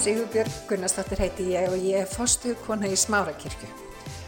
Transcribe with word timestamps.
Sigurbjörg 0.00 0.52
Gunnarsdóttir 0.64 1.20
heiti 1.20 1.44
ég 1.52 1.66
og 1.68 1.82
ég 1.84 1.98
er 2.00 2.06
fostu 2.08 2.54
kona 2.64 2.88
í 2.88 2.96
Smárakirkju. 2.96 3.66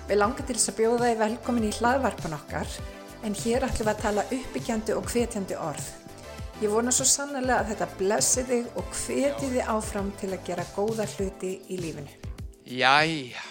Við 0.04 0.18
langar 0.18 0.44
til 0.44 0.56
þess 0.58 0.68
að 0.68 0.76
bjóða 0.82 1.06
þið 1.06 1.20
velkomin 1.22 1.64
í 1.64 1.70
hlaðvarpan 1.78 2.34
okkar 2.36 2.74
en 3.24 3.36
hér 3.40 3.64
ætlum 3.64 3.88
við 3.88 3.92
að 3.94 4.02
tala 4.02 4.24
uppbyggjandi 4.36 4.96
og 4.98 5.06
hvetjandi 5.08 5.56
orð. 5.56 5.86
Ég 6.60 6.74
vona 6.74 6.92
svo 6.92 7.06
sannlega 7.08 7.62
að 7.62 7.70
þetta 7.70 7.88
blessi 8.02 8.44
þig 8.50 8.76
og 8.82 8.90
hveti 8.98 9.48
þið 9.54 9.70
áfram 9.72 10.10
til 10.20 10.28
að 10.34 10.44
gera 10.50 10.66
góða 10.74 11.06
hluti 11.14 11.54
í 11.72 11.78
lífinu. 11.80 12.12
Jæja. 12.68 13.46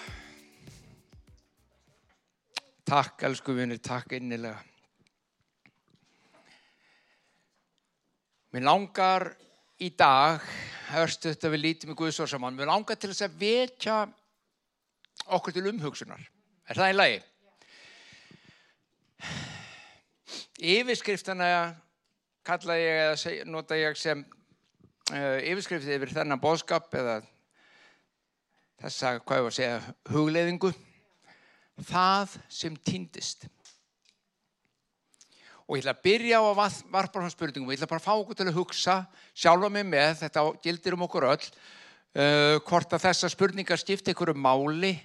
Takk, 2.85 3.25
elsku 3.31 3.55
vinur, 3.57 3.81
takk 3.81 4.13
innilega. 4.19 4.61
Mér 8.53 8.67
langar 8.69 9.31
í 9.81 9.89
dag, 9.97 10.45
hörstu 10.95 11.31
þetta 11.31 11.51
við 11.53 11.63
lítum 11.65 11.93
í 11.93 11.97
Guðsór 11.99 12.29
saman, 12.29 12.55
mér 12.57 12.69
langar 12.71 12.99
til 12.99 13.11
þess 13.11 13.25
að 13.27 13.37
vetja 13.41 13.97
okkur 15.31 15.55
til 15.55 15.67
umhugsunar. 15.71 16.23
Er 16.69 16.79
það 16.79 16.91
í 16.91 16.97
lagi? 16.97 17.21
Yfirskriftana 20.61 21.47
kalla 22.47 22.77
ég 22.79 23.01
eða 23.05 23.49
nota 23.49 23.77
ég 23.77 23.97
sem 23.99 24.23
uh, 24.23 25.39
yfirskriftið 25.45 25.97
yfir 25.97 26.13
þennan 26.15 26.41
bóðskap 26.41 26.93
eða 26.97 27.19
þessa, 28.81 29.17
hvað 29.21 29.37
ég 29.37 29.45
var 29.45 29.51
að 29.51 29.57
segja, 29.57 29.95
hugleðingu. 30.09 30.71
Það 31.87 32.37
sem 32.51 32.77
týndist. 32.85 33.47
Og 35.71 35.77
ég 35.77 35.85
ætla 35.85 35.93
að 35.95 36.03
byrja 36.03 36.39
á 36.43 36.43
að 36.43 36.57
varpa 36.91 37.21
svona 37.21 37.31
spurningum. 37.31 37.69
Ég 37.71 37.79
ætla 37.79 37.87
bara 37.87 38.01
að 38.01 38.07
fá 38.09 38.15
okkur 38.17 38.35
til 38.35 38.47
að 38.49 38.57
hugsa 38.57 38.95
sjálfa 39.31 39.69
mig 39.71 39.85
með, 39.87 40.17
þetta 40.25 40.43
gildir 40.65 40.97
um 40.97 41.05
okkur 41.05 41.27
öll, 41.29 41.45
uh, 42.19 42.57
hvort 42.67 42.91
að 42.91 43.05
þessa 43.05 43.29
spurningar 43.31 43.79
skipta 43.79 44.11
ykkur 44.11 44.33
um 44.33 44.43
máli 44.43 44.97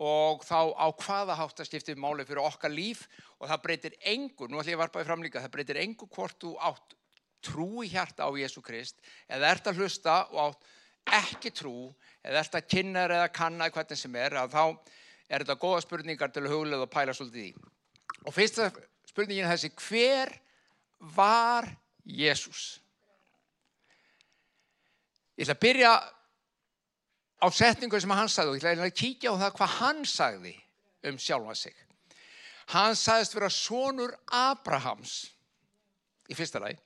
og 0.00 0.46
þá 0.48 0.72
á 0.80 0.88
hvaða 0.96 1.36
hátt 1.36 1.60
að 1.60 1.68
skipta 1.68 1.92
um 1.92 2.00
máli 2.06 2.24
fyrir 2.24 2.40
okkar 2.40 2.72
líf 2.72 3.04
og 3.36 3.50
það 3.50 3.62
breytir 3.66 4.00
engur, 4.00 4.48
nú 4.48 4.62
ætlum 4.62 4.72
ég 4.72 4.80
að 4.80 4.84
varpa 4.86 5.02
því 5.02 5.10
fram 5.10 5.24
líka, 5.26 5.44
það 5.44 5.54
breytir 5.58 5.82
engur 5.84 6.12
hvort 6.16 6.40
þú 6.40 6.56
átt 6.56 6.98
trú 7.44 7.84
í 7.84 7.92
hjarta 7.92 8.24
á 8.24 8.32
Jésu 8.32 8.64
Krist 8.64 9.02
eða 9.28 9.52
ert 9.52 9.68
að 9.68 9.82
hlusta 9.82 10.20
og 10.32 10.40
átt 10.46 10.68
ekki 11.20 11.52
trú 11.52 11.90
eða 12.24 12.46
ert 12.46 12.56
að 12.56 12.70
kynna 12.72 13.04
eða 13.10 13.32
kanna 13.34 13.68
hvernig 13.74 14.00
sem 14.00 14.16
er, 14.16 14.40
að 14.40 14.56
þá 14.56 14.64
er 15.28 15.44
þetta 15.44 15.60
goða 15.60 15.82
spurningar 15.84 16.32
til 16.32 16.46
að 16.46 16.54
huglega 16.54 16.86
og 16.86 16.92
pæla 16.96 17.12
svolítið 17.12 17.50
í. 17.50 17.52
Og 18.24 18.34
fyrsta 18.34 18.72
spurningin 19.08 19.48
þessi, 19.48 19.72
hver 19.88 20.32
var 21.16 21.68
Jésús? 22.04 22.78
Ég 25.38 25.46
ætla 25.46 25.54
að 25.54 25.62
byrja 25.62 25.92
á 27.38 27.46
setningu 27.54 28.00
sem 28.02 28.14
hann 28.18 28.30
sagði 28.30 28.50
og 28.50 28.58
ég 28.58 28.70
ætla 28.72 28.88
að 28.88 28.98
kíkja 28.98 29.34
á 29.34 29.40
það 29.44 29.54
hvað 29.58 29.76
hann 29.78 30.00
sagði 30.08 30.54
um 31.08 31.20
sjálfa 31.22 31.54
sig. 31.54 31.76
Hann 32.74 32.96
sagðist 32.98 33.36
vera 33.36 33.50
sonur 33.52 34.14
Abrahams 34.34 35.20
í 36.28 36.36
fyrsta 36.36 36.60
lagi. 36.60 36.76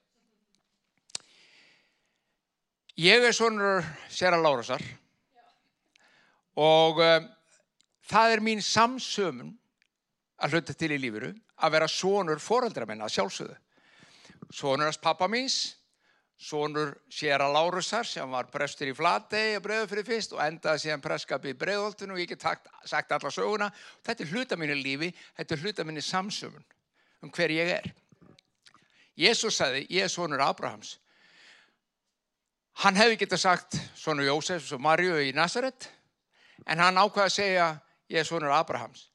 Ég 3.01 3.25
er 3.25 3.33
sonur 3.35 3.81
Sera 4.13 4.37
Lárasar 4.37 4.83
og 6.61 7.01
um, 7.01 7.29
það 8.05 8.35
er 8.35 8.45
mín 8.45 8.61
samsömun 8.61 9.55
að 10.43 10.59
hluta 10.59 10.77
til 10.77 10.93
í 10.93 11.01
lífuru 11.01 11.33
að 11.61 11.77
vera 11.77 11.89
sonur 11.91 12.41
foreldra 12.43 12.87
minna 12.89 13.07
að 13.07 13.17
sjálfsögðu. 13.17 13.57
Sonur 14.53 14.89
hans 14.89 15.01
pappa 15.01 15.29
míns, 15.31 15.77
sonur 16.43 16.97
Sjera 17.13 17.47
Lárusar 17.53 18.07
sem 18.09 18.31
var 18.31 18.49
prestur 18.51 18.91
í 18.91 18.97
Flatei 18.97 19.57
og 19.57 19.63
bregður 19.65 19.91
fyrir 19.93 20.09
fyrst 20.09 20.35
og 20.35 20.43
endaði 20.43 20.87
síðan 20.87 21.05
preskapi 21.05 21.53
í 21.53 21.59
bregðoltinu 21.59 22.17
og 22.17 22.23
ég 22.23 22.33
get 22.33 22.43
sagt 22.43 23.13
alla 23.15 23.31
söguna. 23.31 23.71
Þetta 24.03 24.25
er 24.25 24.33
hluta 24.33 24.59
mínu 24.59 24.77
lífi, 24.81 25.13
þetta 25.39 25.55
er 25.55 25.63
hluta 25.63 25.87
mínu 25.87 26.03
samsömun 26.03 26.67
um 27.23 27.31
hver 27.31 27.55
ég 27.55 27.71
er. 27.77 27.93
Jésús 29.19 29.61
sagði, 29.61 29.87
ég 29.93 30.09
er 30.09 30.11
sonur 30.11 30.43
Abrahams. 30.43 30.97
Hann 32.83 32.97
hefði 32.97 33.21
geta 33.21 33.39
sagt 33.39 33.77
sonur 33.95 34.27
Jósefs 34.27 34.73
og 34.75 34.83
Marju 34.83 35.21
í 35.23 35.31
Nazaret 35.37 35.91
en 36.67 36.81
hann 36.81 36.99
ákvaði 36.99 37.29
að 37.29 37.35
segja 37.37 37.67
ég 38.11 38.23
er 38.23 38.27
sonur 38.27 38.55
Abrahams 38.57 39.12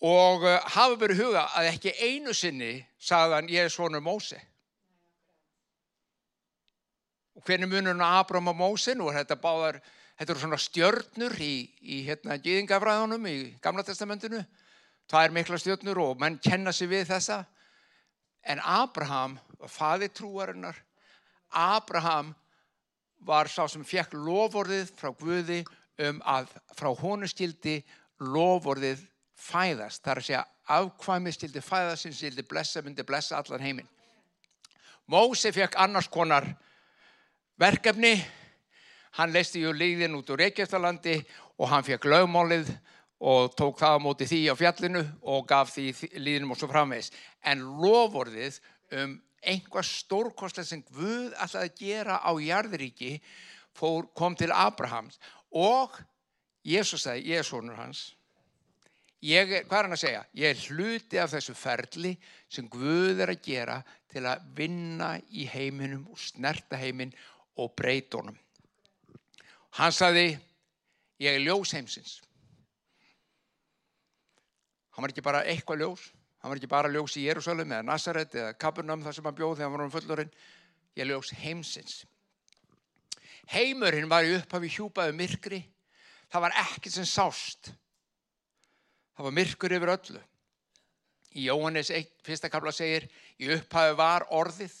og 0.00 0.46
uh, 0.48 0.56
hafa 0.72 0.96
verið 1.00 1.26
huga 1.26 1.44
að 1.56 1.70
ekki 1.74 1.92
einu 2.00 2.32
sinni 2.36 2.78
sagðan 3.00 3.50
ég 3.52 3.66
er 3.66 3.72
svonur 3.72 4.00
Móse. 4.04 4.38
Og 7.36 7.44
hvernig 7.44 7.68
munur 7.68 7.92
hann 7.92 8.04
Abraham 8.04 8.52
og 8.52 8.56
Móse? 8.56 8.94
Nú 8.96 9.10
er 9.10 9.20
þetta 9.20 9.36
báðar 9.40 9.80
þetta 10.18 10.32
eru 10.32 10.42
svona 10.42 10.60
stjörnur 10.60 11.36
í, 11.40 11.54
í 11.80 12.02
hérna 12.08 12.36
gýðingafræðunum 12.40 13.28
í 13.28 13.36
Gamla 13.64 13.84
testamentinu. 13.84 14.42
Það 15.10 15.24
er 15.26 15.34
mikla 15.36 15.60
stjörnur 15.60 16.00
og 16.04 16.20
menn 16.20 16.40
kenna 16.42 16.72
sig 16.72 16.90
við 16.90 17.08
þessa. 17.10 17.42
En 18.44 18.60
Abraham 18.64 19.38
faði 19.68 20.08
trúarinnar. 20.12 20.76
Abraham 21.50 22.34
var 23.26 23.50
sá 23.52 23.66
sem 23.68 23.84
fekk 23.84 24.14
lovorðið 24.16 24.92
frá 24.96 25.12
Guði 25.12 25.60
um 26.00 26.20
að 26.24 26.52
frá 26.76 26.88
honu 26.96 27.28
skildi 27.28 27.80
lovorðið 28.20 29.02
fæðast, 29.40 30.02
það 30.04 30.12
er 30.12 30.20
að 30.20 30.26
segja 30.28 30.42
afkvæmi 30.76 31.32
stildi 31.34 31.62
fæðast 31.64 32.06
sem 32.06 32.14
stildi 32.14 32.44
blessa 32.46 32.82
myndi 32.84 33.06
blessa 33.06 33.40
allan 33.40 33.64
heiminn. 33.64 33.88
Mósi 35.10 35.50
fekk 35.54 35.78
annars 35.82 36.08
konar 36.12 36.46
verkefni, 37.58 38.14
hann 39.18 39.32
leisti 39.34 39.64
ju 39.64 39.72
líðin 39.74 40.14
út 40.14 40.30
úr 40.30 40.44
Reykjavíktalandi 40.44 41.16
og 41.58 41.72
hann 41.72 41.86
fekk 41.86 42.06
lögmálið 42.06 42.70
og 43.20 43.56
tók 43.58 43.80
það 43.80 43.96
á 43.98 44.04
móti 44.04 44.28
því 44.30 44.40
á 44.48 44.54
fjallinu 44.56 45.02
og 45.28 45.48
gaf 45.48 45.74
því 45.74 45.88
líðinum 46.20 46.54
og 46.54 46.60
svo 46.60 46.70
framvegs. 46.70 47.10
En 47.44 47.64
lovorðið 47.82 48.60
um 49.00 49.18
einhvað 49.40 49.88
stórkostlega 49.88 50.68
sem 50.68 50.84
Guð 50.84 51.34
ætlaði 51.34 51.66
að 51.66 51.80
gera 51.80 52.20
á 52.20 52.32
jarðuríki 52.40 53.12
kom 54.14 54.36
til 54.36 54.52
Abrahams 54.52 55.18
og 55.50 55.96
Jésús 56.66 57.06
sagði, 57.06 57.40
sonur 57.44 57.78
hans 57.80 58.10
Ég, 59.20 59.50
hvað 59.68 59.76
er 59.76 59.86
hann 59.86 59.94
að 59.94 60.00
segja? 60.00 60.20
Ég 60.32 60.54
er 60.54 60.60
hluti 60.72 61.18
af 61.20 61.32
þessu 61.34 61.52
ferli 61.52 62.14
sem 62.48 62.68
Guð 62.72 63.18
er 63.20 63.34
að 63.34 63.42
gera 63.44 63.74
til 64.08 64.22
að 64.24 64.46
vinna 64.56 65.10
í 65.36 65.44
heiminum 65.50 66.06
og 66.08 66.20
snerta 66.20 66.78
heiminn 66.80 67.12
og 67.60 67.74
breyta 67.76 68.16
honum. 68.16 68.38
Hann 69.76 69.92
saði, 69.92 70.32
ég 71.20 71.36
er 71.36 71.44
ljós 71.44 71.74
heimsins. 71.76 72.14
Hann 74.96 75.04
var 75.04 75.12
ekki 75.12 75.24
bara 75.24 75.44
eitthvað 75.52 75.84
ljós, 75.84 76.06
hann 76.40 76.54
var 76.54 76.62
ekki 76.62 76.72
bara 76.72 76.90
ljós 76.90 77.18
í 77.20 77.26
Jérúsalem 77.26 77.76
eða 77.76 77.86
Nazaret 77.90 78.34
eða 78.34 78.56
Kaburnam 78.56 79.04
þar 79.04 79.18
sem 79.18 79.28
hann 79.28 79.36
bjóð 79.36 79.54
þegar 79.58 79.68
hann 79.68 79.76
var 79.76 79.84
um 79.84 79.92
fullorinn. 79.98 80.32
Ég 80.96 81.04
er 81.04 81.12
ljós 81.12 81.34
heimsins. 81.42 82.00
Heimurinn 83.52 84.08
var 84.08 84.24
í 84.24 84.32
upphafi 84.38 84.72
hjúpaðu 84.72 85.12
myrkri. 85.20 85.60
Það 86.32 86.46
var 86.46 86.58
ekkert 86.64 86.96
sem 86.96 87.08
sást 87.08 87.72
það 89.20 89.26
var 89.28 89.36
myrkur 89.36 89.72
yfir 89.76 89.90
öllu. 89.92 90.20
Í 91.36 91.46
Jóhannes 91.46 91.90
1, 91.92 92.06
fyrsta 92.24 92.48
kapla 92.50 92.72
segir, 92.72 93.04
í 93.36 93.50
upphæðu 93.52 93.96
var 93.98 94.24
orðið, 94.32 94.72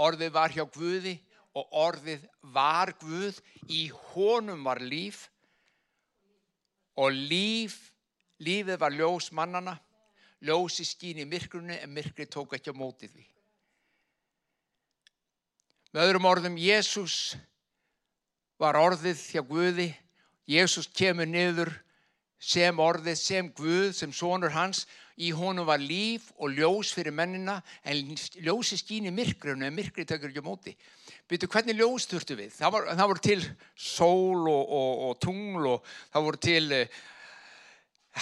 orðið 0.00 0.30
var 0.32 0.54
hjá 0.54 0.62
Guði 0.72 1.18
og 1.52 1.74
orðið 1.76 2.22
var 2.54 2.94
Guð, 3.02 3.36
í 3.68 3.90
honum 4.14 4.64
var 4.64 4.80
líf 4.80 5.26
og 6.98 7.12
líf, 7.12 7.76
lífið 8.40 8.80
var 8.80 8.96
ljós 8.96 9.28
mannana, 9.36 9.76
ljósi 10.40 10.86
skín 10.88 11.20
í 11.20 11.26
myrkrunni 11.28 11.76
en 11.76 11.92
myrkri 11.92 12.24
tók 12.26 12.56
ekki 12.56 12.72
á 12.72 12.80
mótið 12.80 13.18
því. 13.18 13.26
Með 15.92 16.06
öðrum 16.06 16.30
orðum, 16.30 16.56
Jésús 16.56 17.36
var 18.58 18.80
orðið 18.80 19.20
hjá 19.28 19.44
Guði, 19.44 19.90
Jésús 20.48 20.88
kemur 20.88 21.28
niður 21.28 21.74
sem 22.38 22.78
orðið, 22.78 23.18
sem 23.18 23.50
Guð, 23.54 23.92
sem 23.98 24.12
sonur 24.14 24.54
hans 24.54 24.84
í 25.18 25.32
honum 25.34 25.66
var 25.66 25.82
líf 25.82 26.28
og 26.38 26.54
ljós 26.54 26.92
fyrir 26.94 27.14
mennina 27.14 27.58
en 27.82 28.14
ljósi 28.44 28.78
skín 28.78 29.08
í 29.10 29.14
myrkrunu 29.14 29.66
en 29.66 29.74
myrkri 29.74 30.06
tekur 30.06 30.30
ekki 30.30 30.44
á 30.46 30.46
móti. 30.46 30.74
Byrju, 31.28 31.50
hvernig 31.50 31.78
ljós 31.78 32.06
þurftu 32.08 32.38
við? 32.38 32.52
Það, 32.54 32.74
var, 32.76 32.88
það 32.94 33.10
voru 33.10 33.24
til 33.26 33.40
sól 33.74 34.46
og, 34.46 34.62
og, 34.78 34.92
og 35.08 35.18
tungl 35.24 35.70
og 35.74 35.90
það 36.14 36.28
voru 36.28 36.42
til 36.46 36.76
uh, 36.78 37.02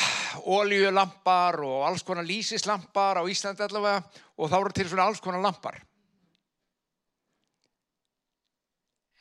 eh, 0.01 0.41
oljulampar 0.57 1.61
og 1.69 1.85
alls 1.91 2.07
konar 2.07 2.27
lísislampar 2.27 3.21
á 3.21 3.29
Íslandi 3.29 3.69
allavega 3.69 4.01
og 4.41 4.49
það 4.49 4.65
voru 4.65 4.79
til 4.81 4.89
svona 4.89 5.11
alls 5.11 5.23
konar 5.25 5.45
lampar. 5.45 5.83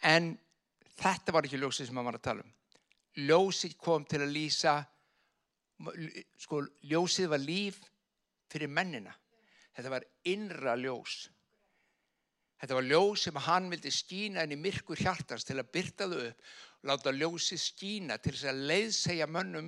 En 0.05 0.37
þetta 0.95 1.35
var 1.35 1.43
ekki 1.43 1.59
ljósið 1.59 1.89
sem 1.89 1.97
maður 1.97 2.13
var 2.13 2.21
að 2.21 2.29
tala 2.29 2.45
um 2.45 2.55
ljósið 3.15 3.77
kom 3.79 4.05
til 4.05 4.21
að 4.23 4.33
lýsa 4.35 4.79
sko 6.39 6.61
ljósið 6.87 7.31
var 7.31 7.43
líf 7.43 7.79
fyrir 8.51 8.71
mennina 8.71 9.13
þetta 9.75 9.91
var 9.91 10.05
innra 10.31 10.75
ljós 10.79 11.25
Þetta 12.65 12.77
var 12.77 12.87
ljós 12.87 13.23
sem 13.27 13.39
hann 13.45 13.67
vildi 13.69 13.91
skína 13.93 14.45
inn 14.45 14.55
í 14.55 14.59
myrkur 14.59 14.97
hjartans 14.97 15.43
til 15.45 15.59
að 15.59 15.71
byrta 15.75 16.07
þau 16.09 16.21
upp 16.29 16.45
og 16.81 16.89
láta 16.89 17.11
ljósi 17.13 17.57
skína 17.59 18.17
til 18.17 18.31
þess 18.33 18.47
að 18.49 18.61
leiðsegja 18.71 19.27
mönnum 19.29 19.67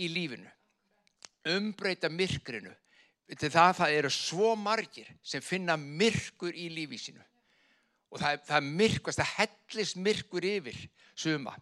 í 0.00 0.08
lífinu. 0.10 0.48
Umbreyta 1.52 2.10
myrkrinu. 2.12 2.72
Til 3.30 3.52
það 3.52 3.76
það 3.78 3.96
eru 4.00 4.10
svo 4.10 4.54
margir 4.58 5.10
sem 5.22 5.44
finna 5.44 5.76
myrkur 5.78 6.56
í 6.56 6.66
lífi 6.74 6.98
sínu. 6.98 7.22
Og 8.10 8.18
það, 8.18 8.40
það 8.48 8.70
myrkvast, 8.80 9.20
það 9.20 9.34
hellist 9.36 10.00
myrkur 10.02 10.46
yfir 10.50 10.80
suma, 11.14 11.54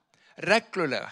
reglulega. 0.44 1.10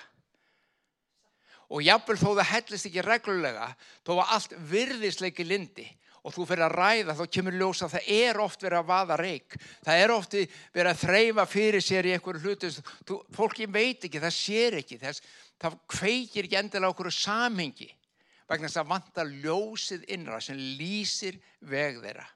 Og 1.66 1.82
jáfnvel 1.82 2.18
þó 2.20 2.28
það 2.36 2.50
hellist 2.52 2.88
ekki 2.88 3.02
reglulega, 3.02 3.70
þó 4.06 4.12
að 4.20 4.34
allt 4.36 4.58
virðisleiki 4.70 5.46
lindi 5.46 5.86
og 6.26 6.34
þú 6.34 6.46
fyrir 6.48 6.66
að 6.66 6.74
ræða 6.74 7.14
þá 7.14 7.24
kemur 7.36 7.54
ljósa 7.54 7.86
að 7.86 7.92
það 7.96 8.08
er 8.16 8.40
oft 8.42 8.64
verið 8.64 8.80
að 8.80 8.88
vaða 8.88 9.16
reik 9.20 9.56
það 9.86 10.00
er 10.02 10.12
oft 10.14 10.32
verið 10.74 10.90
að 10.90 11.02
þreyfa 11.04 11.44
fyrir 11.46 11.84
sér 11.86 12.08
í 12.08 12.14
einhverju 12.16 12.42
hlutu 12.42 12.70
þú, 13.06 13.18
fólki 13.34 13.68
veit 13.70 14.06
ekki, 14.08 14.22
það 14.22 14.34
sér 14.34 14.78
ekki 14.80 14.98
þess, 15.02 15.22
það 15.62 15.78
kveikir 15.94 16.48
ekki 16.48 16.58
endilega 16.58 16.90
okkur 16.90 17.12
samhengi 17.14 17.88
vegna 18.50 18.66
þess 18.66 18.82
að 18.82 18.90
vanta 18.90 19.26
ljósið 19.30 20.06
innra 20.16 20.40
sem 20.42 20.58
lýsir 20.78 21.38
veg 21.66 21.98
þeirra. 22.02 22.26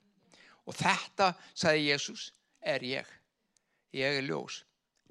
Og 0.67 0.75
þetta, 0.77 1.33
sagði 1.55 1.87
Jésús, 1.91 2.31
er 2.63 2.83
ég. 2.87 3.15
Ég 3.95 4.19
er 4.21 4.27
ljós 4.27 4.65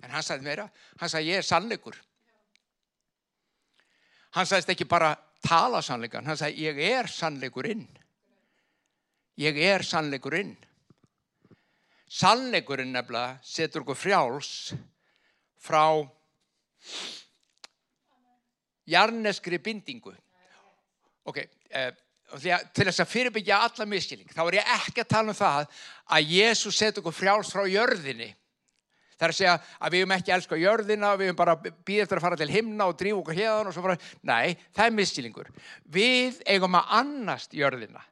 en 0.04 0.12
hann 0.12 0.24
sagði 0.24 0.48
meira, 0.48 0.69
hann 1.00 1.10
sagði 1.10 1.34
ég 1.34 1.42
er 1.42 1.48
sannleikur 1.48 1.98
hann 4.36 4.46
sagðist 4.46 4.75
ekki 4.75 4.88
bara 4.90 5.16
tala 5.44 5.81
sannleikan, 5.81 6.25
hann 6.25 6.38
sagði 6.38 6.69
ég 6.69 6.84
er 6.90 7.10
sannleikurinn 7.12 7.88
ég 9.40 9.60
er 9.63 9.86
sannleikurinn. 9.86 10.56
Sannleikurinn 12.10 12.94
nefnilega 12.94 13.38
setur 13.46 13.86
okkur 13.86 13.98
frjáls 13.98 14.51
frá 15.62 15.84
jarneskri 18.90 19.60
bindingu. 19.62 20.16
Ok, 21.30 21.44
eh, 21.69 21.92
til 22.74 22.86
þess 22.88 23.04
að 23.04 23.12
fyrirbyggja 23.12 23.62
alla 23.68 23.86
miskilning, 23.86 24.30
þá 24.34 24.42
er 24.48 24.60
ég 24.60 24.74
ekki 24.75 25.04
að 25.04 25.12
tala 25.13 25.34
um 25.34 25.38
það 25.38 25.68
að 26.10 26.34
Jésús 26.34 26.78
setur 26.78 27.04
okkur 27.04 27.19
frjáls 27.22 27.54
frá 27.54 27.63
jörðinni. 27.69 28.34
Það 29.19 29.25
er 29.27 29.33
að 29.33 29.38
segja 29.39 29.54
að 29.60 29.92
við 29.92 30.01
höfum 30.04 30.13
ekki 30.16 30.31
elska 30.31 30.57
jörðina, 30.60 31.10
við 31.19 31.27
höfum 31.27 31.39
bara 31.42 31.56
býðið 31.60 32.04
eftir 32.06 32.19
að 32.19 32.24
fara 32.24 32.38
til 32.39 32.54
himna 32.54 32.86
og 32.88 32.95
drífa 33.00 33.19
okkur 33.19 33.36
hérðan 33.36 33.68
og 33.68 33.75
svo 33.75 33.83
fara. 33.83 33.98
Nei, 34.24 34.56
það 34.77 34.86
er 34.86 34.94
miskilningur. 34.95 35.50
Við 35.92 36.38
eigum 36.48 36.77
að 36.80 36.94
annast 37.01 37.57
jörðina. 37.57 38.06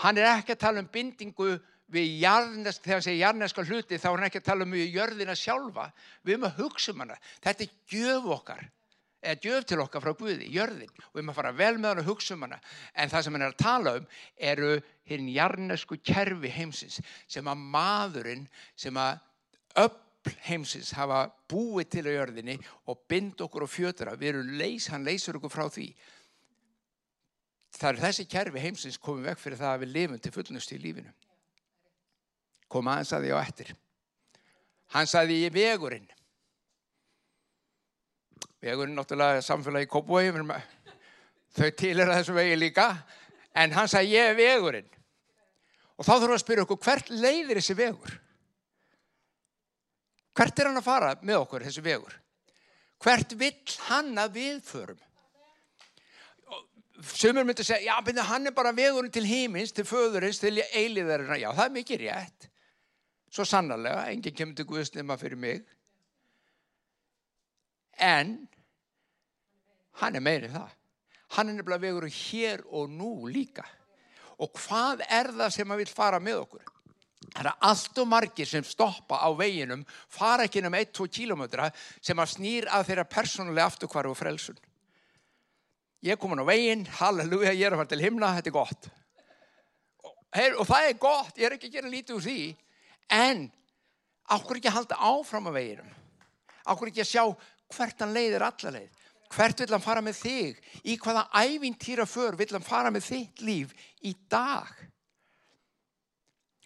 Hann 0.00 0.16
er 0.16 0.30
ekki 0.30 0.54
að 0.54 0.62
tala 0.64 0.80
um 0.80 0.88
bindingu 0.88 1.58
við 1.92 2.14
jarnesk, 2.22 2.80
þegar 2.80 2.96
hann 2.96 3.04
segir 3.04 3.20
jarneska 3.20 3.64
hluti 3.68 3.98
þá 4.00 4.06
er 4.08 4.14
hann 4.14 4.28
ekki 4.30 4.40
að 4.40 4.46
tala 4.46 4.64
um 4.64 4.76
jörðina 4.78 5.34
sjálfa. 5.36 5.90
Við 6.24 6.38
erum 6.38 6.46
að 6.48 6.62
hugsa 6.62 6.94
um 6.94 7.02
hana. 7.04 7.18
Þetta 7.44 7.66
er 7.66 7.74
gjöf 7.92 8.30
okkar, 8.38 8.62
eða 9.20 9.44
gjöf 9.44 9.66
til 9.68 9.80
okkar 9.84 10.04
frá 10.06 10.16
Guði, 10.16 10.48
jörðin. 10.54 10.94
Og 11.10 11.18
við 11.20 11.28
að 11.28 11.36
fara 11.42 11.52
vel 11.58 11.74
með 11.76 11.90
hann 11.90 12.00
og 12.06 12.08
hugsa 12.08 12.38
um 12.38 12.46
hana. 12.46 12.62
En 12.96 13.12
það 13.12 13.26
sem 13.26 13.36
hann 13.36 13.44
er 13.44 13.52
að 13.52 13.60
tala 13.60 13.94
um 14.00 14.08
eru 14.52 14.72
hinn 15.10 15.28
jarnesku 15.34 16.00
kerfi 16.00 16.54
heimsins 16.56 17.02
sem 17.28 17.52
að 17.52 17.68
maðurinn, 17.76 18.48
sem 18.80 18.96
að 18.96 19.20
öll 20.22 20.38
heimsins 20.46 20.92
hafa 20.94 21.26
búið 21.50 21.88
til 21.90 22.06
á 22.06 22.12
jörðinni 22.12 22.58
og 22.90 23.04
bind 23.10 23.40
okkur 23.42 23.66
og 23.66 23.70
fjötura. 23.70 24.16
Við 24.18 24.34
erum 24.34 24.52
leys, 24.58 24.88
hann 24.92 25.04
leysur 25.06 25.38
okkur 25.38 25.50
frá 25.50 25.66
því. 25.70 25.88
Það 27.72 27.88
er 27.90 28.00
þessi 28.04 28.26
kerfi 28.30 28.62
heimsins 28.62 29.00
komið 29.00 29.30
vekk 29.30 29.42
fyrir 29.42 29.58
það 29.58 29.74
að 29.74 29.82
við 29.82 29.92
lifum 29.96 30.22
til 30.22 30.34
fullnust 30.34 30.72
í 30.72 30.80
lífinu. 30.82 31.12
Kom 32.70 32.88
aðeins 32.88 33.12
að 33.12 33.26
því 33.26 33.34
á 33.34 33.38
eftir. 33.42 33.74
Hann 34.92 35.08
saði 35.08 35.42
ég 35.42 35.54
vegurinn. 35.54 36.08
Vegurinn 38.62 38.96
náttúrulega 38.96 39.42
samfélagi 39.42 39.90
Kópúi 39.90 40.30
þau 41.52 41.68
til 41.76 41.98
er 42.00 42.08
að 42.08 42.18
þessu 42.20 42.34
vegi 42.36 42.56
líka. 42.56 42.86
En 43.54 43.72
hann 43.72 43.88
saði 43.88 44.14
ég 44.14 44.30
er 44.30 44.36
vegurinn. 44.38 44.88
Og 45.98 46.06
þá 46.06 46.14
þurfum 46.14 46.30
við 46.30 46.38
að 46.38 46.44
spyrja 46.44 46.62
okkur 46.66 46.84
hvert 46.86 47.10
leiðir 47.10 47.58
þessi 47.58 47.76
vegur 47.76 48.20
hvert 50.36 50.58
er 50.58 50.70
hann 50.70 50.80
að 50.80 50.88
fara 50.88 51.14
með 51.22 51.42
okkur 51.44 51.66
þessi 51.66 51.84
vegur 51.84 52.18
hvert 53.02 53.34
vill 53.38 53.78
hann 53.88 54.14
að 54.22 54.38
við 54.38 54.60
förum 54.66 55.00
Sumur 57.02 57.42
myndi 57.42 57.64
segja, 57.66 57.96
já, 57.96 58.24
hann 58.28 58.46
er 58.46 58.54
bara 58.54 58.70
vegurinn 58.76 59.10
til 59.10 59.24
hímins, 59.26 59.72
til 59.74 59.82
föðurins, 59.88 60.38
til 60.38 60.60
eiliðarina. 60.62 61.38
Já, 61.40 61.48
það 61.50 61.64
er 61.64 61.72
mikið 61.74 62.02
rétt. 62.04 62.46
Svo 63.32 63.46
sannarlega, 63.48 64.04
enginn 64.12 64.36
kemur 64.36 64.54
til 64.54 64.66
Guðs 64.68 64.92
nema 64.94 65.16
fyrir 65.18 65.40
mig. 65.40 65.64
En, 67.98 68.36
hann 70.02 70.18
er 70.18 70.24
meirinn 70.24 70.54
það. 70.54 70.76
Hann 71.32 71.48
er 71.48 71.56
nefnilega 71.56 71.86
vegurinn 71.86 72.14
hér 72.14 72.62
og 72.68 72.92
nú 72.92 73.12
líka. 73.32 73.64
Og 74.38 74.52
hvað 74.60 75.02
er 75.08 75.32
það 75.32 75.54
sem 75.56 75.72
hann 75.72 75.80
vil 75.80 75.90
fara 75.90 76.20
með 76.22 76.44
okkur? 76.44 76.71
Það 77.32 77.46
er 77.48 77.64
allt 77.68 78.02
og 78.02 78.08
margir 78.08 78.48
sem 78.48 78.64
stoppa 78.66 79.22
á 79.24 79.28
veginum, 79.36 79.86
fara 80.08 80.44
ekki 80.44 80.60
um 80.64 80.76
1-2 80.76 81.08
kílometra 81.08 81.70
sem 82.00 82.18
að 82.18 82.34
snýr 82.36 82.68
að 82.68 82.90
þeirra 82.90 83.08
persónulega 83.08 83.70
afturkvarfu 83.72 84.12
og 84.12 84.20
frelsun 84.20 84.60
ég 86.02 86.16
er 86.16 86.18
komin 86.18 86.42
á 86.42 86.46
veginn, 86.46 86.82
halleluja, 86.98 87.54
ég 87.54 87.68
er 87.68 87.76
að 87.76 87.82
fara 87.82 87.92
til 87.92 88.02
himna, 88.02 88.32
þetta 88.36 88.50
er 88.50 88.56
gott. 88.56 88.88
Og, 90.02 90.14
her, 90.34 90.56
og 90.58 90.66
það 90.66 90.88
er 90.88 90.96
gott, 91.04 91.36
ég 91.38 91.46
er 91.46 91.56
ekki 91.56 91.70
að 91.70 91.76
gera 91.76 91.92
lítið 91.92 92.16
úr 92.16 92.24
því, 92.26 92.38
en 93.18 93.44
áhverju 94.32 94.58
ekki 94.62 94.72
að 94.72 94.78
halda 94.80 94.98
áfram 95.12 95.46
á 95.46 95.52
veginnum? 95.54 95.92
Áhverju 96.66 96.92
ekki 96.92 97.04
að 97.04 97.12
sjá 97.12 97.24
hvert 97.76 98.02
hann 98.02 98.16
leiðir 98.16 98.46
alla 98.48 98.74
leið? 98.78 98.98
Hvert 99.32 99.62
vill 99.62 99.72
hann 99.72 99.84
fara 99.84 100.02
með 100.04 100.18
þig? 100.18 100.58
Í 100.84 100.98
hvaða 101.00 101.22
ævintýra 101.46 102.04
för 102.10 102.36
vill 102.36 102.50
hann 102.52 102.66
fara 102.66 102.90
með 102.92 103.06
þitt 103.06 103.46
líf 103.46 103.70
í 104.04 104.12
dag? 104.28 104.74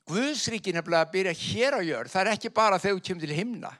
Guðsríkin 0.07 0.79
er 0.79 0.87
að 0.87 1.11
byrja 1.13 1.35
hér 1.35 1.77
á 1.77 1.81
jörð, 1.83 2.13
það 2.13 2.23
er 2.23 2.33
ekki 2.37 2.53
bara 2.55 2.79
þegar 2.79 2.97
þú 2.97 3.05
kemur 3.09 3.27
til 3.27 3.37
himna. 3.37 3.73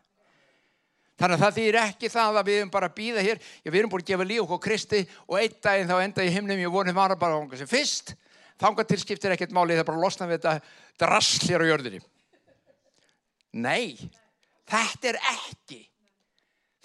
Þannig 1.17 1.37
að 1.37 1.43
það 1.45 1.57
þýr 1.57 1.79
ekki 1.81 2.09
það 2.13 2.39
að 2.39 2.49
við 2.49 2.59
erum 2.61 2.71
bara 2.75 2.89
að 2.91 2.97
býða 2.99 3.23
hér. 3.25 3.39
Já, 3.65 3.71
við 3.71 3.79
erum 3.81 3.93
búin 3.93 4.03
að 4.03 4.11
gefa 4.11 4.27
líf 4.29 4.43
okkur 4.45 4.63
Kristi 4.67 4.99
og 5.25 5.39
einn 5.41 5.55
daginn 5.65 5.89
þá 5.89 5.97
enda 6.03 6.27
í 6.27 6.33
himnum 6.35 6.61
ég 6.61 6.75
vonið 6.75 6.97
maður 6.99 7.21
bara 7.23 7.39
ánga 7.41 7.61
sem 7.61 7.71
fyrst. 7.71 8.13
Þángar 8.61 8.89
til 8.91 8.99
skiptir 9.01 9.33
ekkert 9.33 9.55
máli 9.57 9.79
það 9.79 9.89
bara 9.89 10.03
losna 10.03 10.29
við 10.29 10.43
þetta 10.43 10.55
drassl 11.01 11.49
hér 11.49 11.65
á 11.65 11.71
jörðinni. 11.71 12.03
Nei, 13.57 13.97
þetta 14.69 15.15
er 15.15 15.21
ekki 15.33 15.81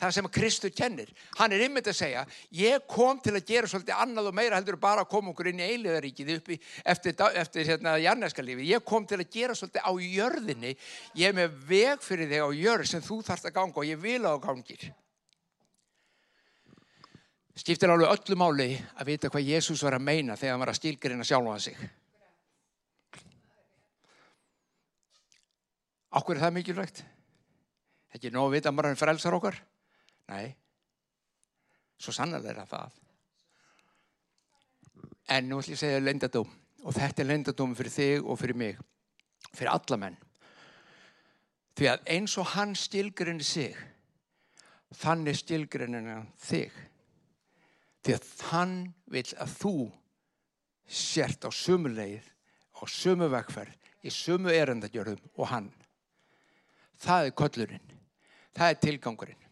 það 0.02 0.16
sem 0.16 0.30
Kristur 0.34 0.74
kennir. 0.74 1.12
Hann 1.38 1.54
er 1.54 1.66
ymmið 1.68 1.92
að 1.92 1.98
segja, 2.00 2.24
ég 2.58 2.88
kom 2.90 3.20
til 3.22 3.36
að 3.38 3.46
gera 3.52 3.70
svolítið 3.70 4.02
annað 4.04 4.32
og 4.32 4.38
meira 4.38 4.58
heldur 4.58 4.80
bara 4.82 5.06
að 5.06 5.12
koma 5.14 5.32
okkur 5.34 5.52
inn 5.52 5.62
í 5.62 5.68
eiliðaríkið 5.76 6.34
uppi 6.38 6.58
eftir, 6.94 7.16
eftir 7.44 7.70
hérna, 7.70 7.98
jarnæska 8.02 8.46
lífi. 8.46 8.70
Ég 8.72 8.86
kom 8.88 9.06
til 9.10 9.22
að 9.22 9.30
gera 9.34 9.58
svolítið 9.58 9.86
á 9.86 9.92
jörðinni. 10.08 10.74
Ég 11.20 11.30
er 11.30 11.38
með 11.38 11.62
veg 11.70 12.04
fyrir 12.06 12.32
þig 12.32 12.42
á 12.42 12.50
jörð 12.58 12.90
sem 12.90 13.06
þú 13.06 13.22
þarfst 13.30 13.50
að 13.52 13.58
ganga 13.60 13.82
og 13.84 13.88
ég 13.90 14.02
vil 14.02 14.26
á 14.26 14.34
gangir. 14.42 14.92
Skiptir 17.62 17.92
alveg 17.92 18.10
öllu 18.10 18.38
máli 18.40 18.70
að 18.96 19.10
vita 19.12 19.30
hvað 19.30 19.50
Jésús 19.52 19.84
var 19.86 19.98
að 19.98 20.08
meina 20.08 20.38
þegar 20.40 20.56
hann 20.56 20.64
var 20.64 20.72
að 20.72 20.80
skilgreina 20.80 21.28
sjálfa 21.28 21.58
sig. 21.62 21.82
Er 26.12 26.40
það 26.40 26.56
mikilvægt? 26.56 27.04
Ekki 28.16 28.32
nóg 28.32 28.50
að 28.50 28.56
vita 28.58 28.72
að 28.72 28.76
maður 28.76 28.98
frelsar 29.00 29.36
okkar? 29.38 29.60
Nei, 30.32 30.48
svo 32.00 32.14
sannlega 32.16 32.54
er 32.54 32.68
það. 32.70 33.00
En 35.32 35.48
nú 35.50 35.60
ætlum 35.60 35.76
ég 35.76 35.80
að 35.80 35.84
segja 35.84 36.04
lendadóm 36.04 36.52
og 36.82 36.96
þetta 36.96 37.22
er 37.22 37.30
lendadóm 37.30 37.74
fyrir 37.78 37.94
þig 37.94 38.26
og 38.26 38.40
fyrir 38.40 38.58
mig, 38.58 38.78
fyrir 39.52 39.74
alla 39.74 40.00
menn. 40.00 40.16
Því 41.78 41.90
að 41.92 42.08
eins 42.16 42.38
og 42.40 42.50
hann 42.56 42.74
stilgrinni 42.80 43.46
sig, 43.46 43.76
þannig 45.02 45.40
stilgrinni 45.40 46.16
þig. 46.42 46.72
Því 48.02 48.16
að 48.18 48.32
hann 48.50 48.76
vil 49.14 49.28
að 49.38 49.54
þú 49.60 49.76
sért 50.88 51.46
á 51.48 51.50
sumu 51.54 51.92
leið, 51.94 52.26
á 52.80 52.84
sumu 52.90 53.30
vegferð, 53.32 53.78
í 54.02 54.10
sumu 54.10 54.50
erendadjörðum 54.52 55.22
og 55.38 55.52
hann. 55.52 55.70
Það 57.02 57.28
er 57.28 57.38
köllurinn, 57.38 57.96
það 58.58 58.74
er 58.74 58.84
tilgangurinn. 58.88 59.51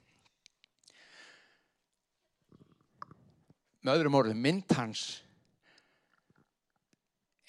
Með 3.84 3.96
öðrum 3.96 4.18
orðum 4.20 4.42
mynd 4.44 4.78
hans 4.78 5.04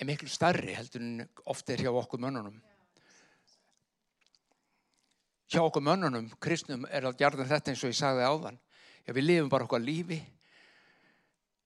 er 0.00 0.08
miklu 0.08 0.30
starri 0.32 0.74
heldur 0.76 1.02
en 1.04 1.24
ofta 1.50 1.74
er 1.74 1.84
hjá 1.84 1.92
okkur 1.92 2.20
mönnunum. 2.22 2.56
Hjá 5.50 5.60
okkur 5.60 5.84
mönnunum 5.84 6.30
kristnum 6.40 6.86
er 6.88 7.08
að 7.08 7.18
gjarna 7.20 7.48
þetta 7.48 7.72
eins 7.72 7.84
og 7.84 7.92
ég 7.92 7.98
sagði 7.98 8.28
áðan. 8.28 8.60
Já, 9.04 9.12
við 9.12 9.26
lifum 9.26 9.50
bara 9.52 9.66
okkar 9.66 9.82
lífi 9.82 10.20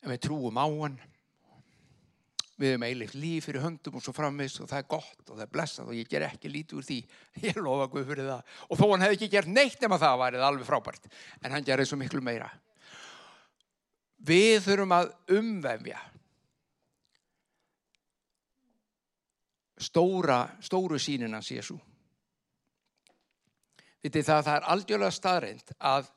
við 0.04 0.22
trúum 0.24 0.58
á 0.58 0.66
hann. 0.66 0.98
Við 2.58 2.74
erum 2.74 2.84
eilift 2.86 3.16
líf 3.18 3.48
fyrir 3.48 3.64
höndum 3.64 3.96
og 3.98 4.02
svo 4.04 4.12
framvist 4.14 4.60
og 4.62 4.68
það 4.70 4.82
er 4.82 4.90
gott 4.90 5.22
og 5.30 5.32
það 5.36 5.46
er 5.46 5.54
blessað 5.54 5.88
og 5.90 5.96
ég 5.98 6.10
ger 6.10 6.26
ekki 6.26 6.50
lítið 6.50 6.78
úr 6.78 6.86
því. 6.86 6.98
Ég 7.48 7.58
lofa 7.58 7.88
Guð 7.90 8.10
fyrir 8.10 8.28
það. 8.30 8.52
Og 8.68 8.78
þó 8.78 8.84
hann 8.92 9.06
hefði 9.06 9.18
ekki 9.18 9.30
gert 9.32 9.50
neitt 9.50 9.80
nema 9.82 9.98
það 9.98 10.20
það 10.22 10.46
alveg 10.48 10.68
frábært. 10.68 11.08
En 11.42 11.54
hann 11.54 11.66
gerði 11.66 11.88
svo 11.90 11.98
miklu 11.98 12.22
meira 12.22 12.50
við 14.24 14.58
þurfum 14.64 14.94
að 14.96 15.10
umvefja 15.36 16.00
stóra 19.84 20.38
stóru 20.64 20.98
sínina 21.02 21.42
Jésu 21.44 21.76
vitið 24.04 24.28
það 24.28 24.44
það 24.46 24.56
er 24.56 24.68
aldjörlega 24.74 25.16
staðreind 25.18 25.74
að 25.92 26.10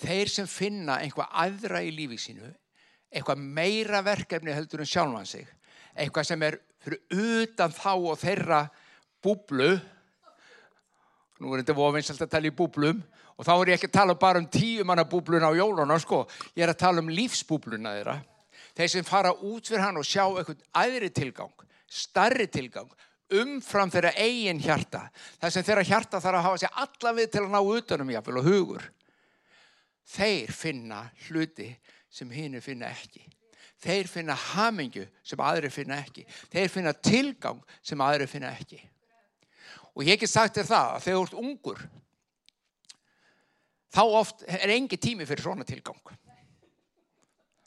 þeir 0.00 0.32
sem 0.32 0.48
finna 0.48 0.98
einhvað 1.04 1.32
aðra 1.44 1.82
í 1.84 1.92
lífi 1.94 2.18
sínu 2.20 2.50
eitthvað 3.10 3.42
meira 3.42 4.02
verkefni 4.06 4.54
heldur 4.54 4.84
en 4.84 4.90
sjálfan 4.90 5.28
sig 5.28 5.48
eitthvað 5.94 6.28
sem 6.30 6.44
er 6.46 6.60
fyrir 6.80 7.42
utan 7.42 7.74
þá 7.74 7.92
og 7.94 8.20
þeirra 8.20 8.60
búblu 9.20 9.72
nú 11.40 11.52
er 11.52 11.62
þetta 11.62 11.76
ofinsalt 11.88 12.24
að 12.24 12.32
tala 12.36 12.50
í 12.50 12.56
búblum 12.56 13.02
og 13.40 13.46
þá 13.48 13.52
er 13.54 13.72
ég 13.72 13.78
ekki 13.78 13.88
að 13.88 13.96
tala 13.96 14.16
bara 14.20 14.42
um 14.42 14.48
tíu 14.52 14.84
manna 14.84 15.06
búbluna 15.08 15.48
á 15.48 15.56
jóluna 15.56 15.96
sko, 16.02 16.26
ég 16.52 16.66
er 16.66 16.74
að 16.74 16.82
tala 16.84 17.00
um 17.00 17.08
lífsbúbluna 17.08 17.96
þeirra 17.96 18.18
þeir 18.76 18.92
sem 18.92 19.06
fara 19.08 19.32
út 19.32 19.66
fyrir 19.66 19.86
hann 19.86 20.00
og 20.00 20.06
sjá 20.06 20.26
eitthvað 20.28 20.60
aðri 20.84 21.10
tilgang 21.16 21.66
starri 21.90 22.46
tilgang 22.52 22.90
umfram 23.40 23.90
þeirra 23.90 24.12
eigin 24.20 24.60
hjarta 24.60 25.06
þess 25.40 25.56
að 25.56 25.70
þeirra 25.70 25.88
hjarta 25.88 26.20
þarf 26.20 26.40
að 26.40 26.48
hafa 26.48 26.62
sér 26.62 26.80
alla 26.84 27.14
við 27.16 27.30
til 27.32 27.44
að 27.46 27.52
ná 27.54 27.60
utanum 27.62 28.12
jáfnvel 28.12 28.42
og 28.42 28.50
hugur 28.50 28.88
þeir 30.10 30.52
finna 30.54 31.04
hluti 31.28 31.70
sem 32.10 32.30
hinn 32.34 32.58
finna 32.62 32.90
ekki. 32.90 33.22
Þeir 33.80 34.10
finna 34.10 34.36
hamingu 34.36 35.06
sem 35.24 35.40
aðri 35.40 35.70
finna 35.72 36.00
ekki. 36.02 36.26
Þeir 36.52 36.72
finna 36.72 36.92
tilgang 36.92 37.60
sem 37.82 38.00
aðri 38.04 38.26
finna 38.28 38.50
ekki. 38.52 38.80
Og 39.94 40.04
ég 40.04 40.12
hef 40.12 40.18
ekki 40.18 40.30
sagt 40.30 40.58
þér 40.58 40.68
það 40.68 40.90
að 40.90 41.04
þegar 41.06 41.18
þú 41.18 41.24
ert 41.24 41.38
ungur, 41.44 41.80
þá 43.90 44.02
oft 44.06 44.44
er 44.46 44.72
engi 44.76 44.98
tími 45.00 45.26
fyrir 45.28 45.44
svona 45.44 45.66
tilgang. 45.66 46.00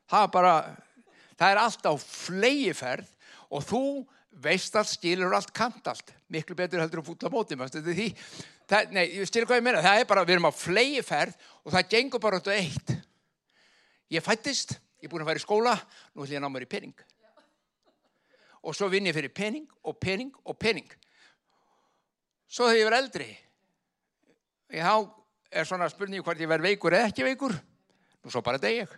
Það 0.09 0.25
er 0.25 0.33
bara, 0.33 0.55
það 1.39 1.53
er 1.53 1.61
allt 1.61 1.87
á 1.89 1.93
fleiðferð 1.99 3.13
og 3.53 3.65
þú 3.67 3.83
veist 4.43 4.75
allt, 4.77 4.91
skilur 4.91 5.33
allt, 5.35 5.53
kant 5.55 5.87
allt. 5.89 6.13
Miklu 6.33 6.57
betur 6.57 6.81
heldur 6.81 7.03
að 7.03 7.09
fútla 7.11 7.31
móti, 7.33 7.57
maður 7.57 7.75
stuði 7.75 7.95
því. 7.97 8.07
Það, 8.69 8.93
nei, 8.95 9.03
ég 9.19 9.29
skilur 9.29 9.49
hvað 9.49 9.59
ég 9.59 9.65
meina, 9.67 9.83
það 9.85 10.01
er 10.01 10.09
bara, 10.09 10.25
við 10.25 10.37
erum 10.37 10.49
á 10.49 10.53
fleiðferð 10.55 11.49
og 11.63 11.75
það 11.75 11.89
gengur 11.93 12.23
bara 12.23 12.39
á 12.39 12.49
eitt. 12.55 12.93
Ég 14.13 14.25
fættist, 14.25 14.77
ég 15.01 15.09
er 15.09 15.13
búin 15.13 15.25
að 15.25 15.31
fara 15.31 15.41
í 15.41 15.43
skóla, 15.43 15.73
nú 16.13 16.23
ætlum 16.23 16.35
ég 16.35 16.41
að 16.41 16.45
ná 16.45 16.53
mér 16.53 16.65
í 16.65 16.71
pening. 16.71 17.05
Og 18.63 18.77
svo 18.77 18.87
vinn 18.91 19.09
ég 19.09 19.15
fyrir 19.15 19.33
pening 19.35 19.67
og 19.83 19.97
pening 20.01 20.31
og 20.47 20.57
pening. 20.59 20.87
Svo 22.47 22.69
þegar 22.69 22.79
ég 22.79 22.87
verð 22.87 22.99
eldri, 23.01 23.29
ég 24.77 24.85
há, 24.85 24.95
er 25.53 25.67
svona 25.67 25.89
spurning 25.91 26.23
hvort 26.25 26.41
ég 26.41 26.49
verð 26.49 26.67
veikur 26.67 26.95
eða 26.97 27.09
ekki 27.11 27.25
veikur, 27.27 27.55
nú 28.23 28.31
svo 28.33 28.41
bara 28.45 28.61
deg 28.61 28.83
ég. 28.83 28.95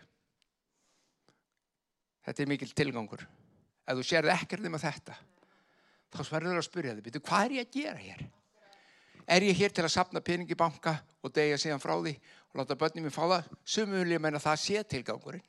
Þetta 2.26 2.44
er 2.44 2.50
mikil 2.50 2.72
tilgangur. 2.74 3.26
Ef 3.86 4.00
þú 4.00 4.06
sérði 4.08 4.34
ekkert 4.34 4.66
um 4.66 4.78
að 4.80 4.88
þetta, 4.88 5.18
þá 6.16 6.22
sverður 6.24 6.56
það 6.56 6.62
að 6.62 6.68
spyrja 6.70 6.96
þig, 6.98 7.22
hvað 7.28 7.46
er 7.46 7.56
ég 7.60 7.68
að 7.68 7.76
gera 7.76 8.02
hér? 8.02 8.26
Er 9.26 9.42
ég 9.42 9.58
hér 9.58 9.74
til 9.74 9.86
að 9.86 9.94
sapna 9.94 10.22
pening 10.22 10.50
í 10.50 10.58
banka 10.58 11.00
og 11.26 11.34
degja 11.34 11.58
síðan 11.58 11.82
frá 11.82 11.96
því 11.98 12.14
og 12.52 12.60
láta 12.60 12.78
börnum 12.78 13.08
mér 13.08 13.14
fá 13.14 13.24
það? 13.26 13.48
Ég 13.66 14.22
meina 14.22 14.42
það 14.42 14.60
sé 14.62 14.84
tilgangurinn. 14.86 15.46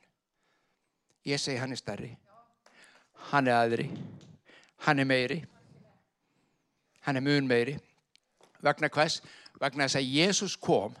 Ég 1.27 1.41
segi 1.41 1.59
hann 1.61 1.75
er 1.75 1.81
stærri. 1.81 2.09
Hann 3.29 3.49
er 3.49 3.59
aðri. 3.59 3.87
Hann 4.85 5.01
er 5.01 5.05
meiri. 5.09 5.41
Hann 7.05 7.19
er 7.19 7.25
mun 7.25 7.49
meiri. 7.49 7.77
Vegna 8.63 8.89
hvers? 8.89 9.21
Vegna 9.61 9.87
þess 9.87 9.99
að 9.99 10.09
Jésús 10.15 10.57
kom 10.61 10.95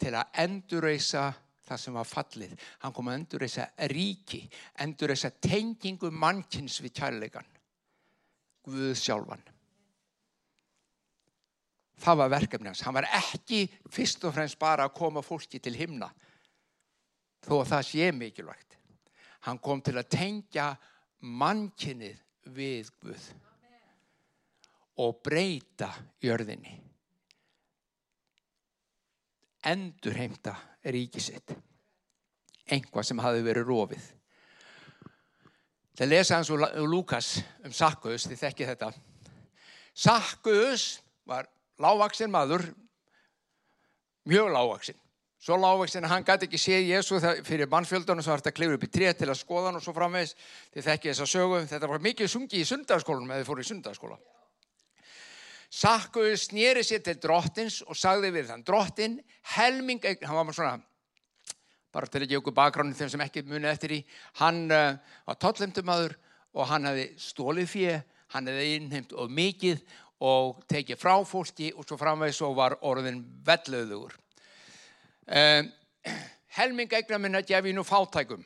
til 0.00 0.14
að 0.16 0.42
endurreysa 0.44 1.28
það 1.68 1.80
sem 1.84 1.96
var 2.00 2.08
fallið. 2.08 2.56
Hann 2.82 2.94
kom 2.96 3.10
að 3.10 3.20
endurreysa 3.20 3.68
ríki, 3.92 4.42
endurreysa 4.82 5.32
tengingu 5.42 6.10
mannkins 6.10 6.80
við 6.82 6.96
kærleikan. 7.00 7.56
Guð 8.66 8.92
sjálfan 8.98 9.50
það 12.00 12.20
var 12.22 12.32
verkefni 12.32 12.70
hans. 12.70 12.82
Hann 12.84 12.96
var 12.96 13.08
ekki 13.18 13.64
fyrst 13.92 14.24
og 14.24 14.34
fremst 14.36 14.58
bara 14.60 14.88
að 14.88 14.96
koma 14.96 15.22
fólki 15.24 15.60
til 15.62 15.76
himna 15.76 16.10
þó 17.44 17.60
að 17.60 17.70
það 17.72 17.86
sé 17.88 18.10
mikilvægt. 18.16 18.76
Hann 19.46 19.60
kom 19.62 19.80
til 19.84 19.96
að 19.96 20.10
tengja 20.12 20.66
mannkinnið 21.20 22.20
við 22.56 22.90
Guð 23.00 23.26
og 25.00 25.20
breyta 25.24 25.88
jörðinni. 26.20 26.74
Endur 29.66 30.16
heimta 30.16 30.54
ríkisitt. 30.84 31.52
Enga 32.70 33.02
sem 33.04 33.18
hafi 33.20 33.42
verið 33.44 33.68
rofið. 33.68 34.08
Það 36.00 36.12
lesa 36.14 36.38
hans 36.38 36.50
úr 36.54 36.62
Lukas 36.88 37.34
um 37.66 37.72
Sakkus, 37.76 38.24
þið 38.30 38.42
þekkið 38.44 38.70
þetta. 38.72 38.90
Sakkus 39.92 40.84
var 41.28 41.50
lágvaksinn 41.82 42.32
maður, 42.32 42.64
mjög 44.30 44.48
lágvaksinn. 44.54 45.00
Svo 45.40 45.56
lágvaksinn 45.60 46.04
að 46.04 46.14
hann 46.14 46.24
gæti 46.28 46.48
ekki 46.48 46.60
séð 46.60 46.88
Jésu 46.88 47.20
fyrir 47.44 47.68
mannfjöldunum 47.72 48.24
sem 48.24 48.32
hægt 48.32 48.48
að 48.48 48.56
klifra 48.56 48.76
upp 48.76 48.84
í 48.84 48.90
tré 48.92 49.12
til 49.16 49.28
að 49.28 49.38
skoða 49.40 49.70
hann 49.70 49.80
og 49.80 49.84
svo 49.84 49.94
framvegs. 49.96 50.34
Þið 50.72 50.88
þekki 50.88 51.10
þess 51.10 51.24
að 51.24 51.30
sögu. 51.32 51.60
Þetta 51.70 51.88
var 51.88 52.04
mikið 52.04 52.32
sungi 52.32 52.60
í 52.60 52.68
sundarskólanum 52.68 53.32
eða 53.32 53.42
þið 53.42 53.48
fóru 53.48 53.64
í 53.64 53.68
sundarskóla. 53.70 54.18
Sakkuðu 55.70 56.34
snýri 56.34 56.82
sér 56.82 57.02
til 57.06 57.18
drottins 57.22 57.78
og 57.86 57.98
sagði 57.98 58.32
við 58.34 58.48
þann. 58.50 58.64
Drottin, 58.66 59.18
helming, 59.54 60.02
hann 60.02 60.38
var 60.40 60.56
svona, 60.56 60.80
bara 61.94 62.10
til 62.10 62.24
gefa 62.26 62.40
okkur 62.42 62.56
bakgránu 62.56 62.96
þeim 62.98 63.12
sem 63.12 63.22
ekki 63.22 63.44
munið 63.46 63.70
eftir 63.70 63.94
í, 63.94 64.00
hann 64.42 64.64
uh, 64.74 64.98
var 65.26 65.38
tóllemtumadur 65.38 66.16
og 66.58 66.66
hann 66.72 66.90
hefði 66.90 67.06
stólið 67.22 67.70
fyrir, 67.70 68.02
hann 68.34 68.50
hefði 68.50 68.76
innheimt 68.80 69.14
og 69.14 69.30
mikið 69.30 69.82
og 70.26 70.60
tekið 70.68 71.00
frá 71.00 71.14
fólki 71.24 71.70
og 71.72 71.86
svo 71.86 71.96
framvegs 72.00 72.42
og 72.44 72.58
var 72.58 72.76
orðin 72.86 73.22
vellauður. 73.46 74.18
Um, 75.30 75.70
helming 76.58 76.90
eignar 76.90 77.22
minna 77.22 77.46
gef 77.46 77.62
ég 77.62 77.76
nú 77.76 77.86
fátækum 77.86 78.42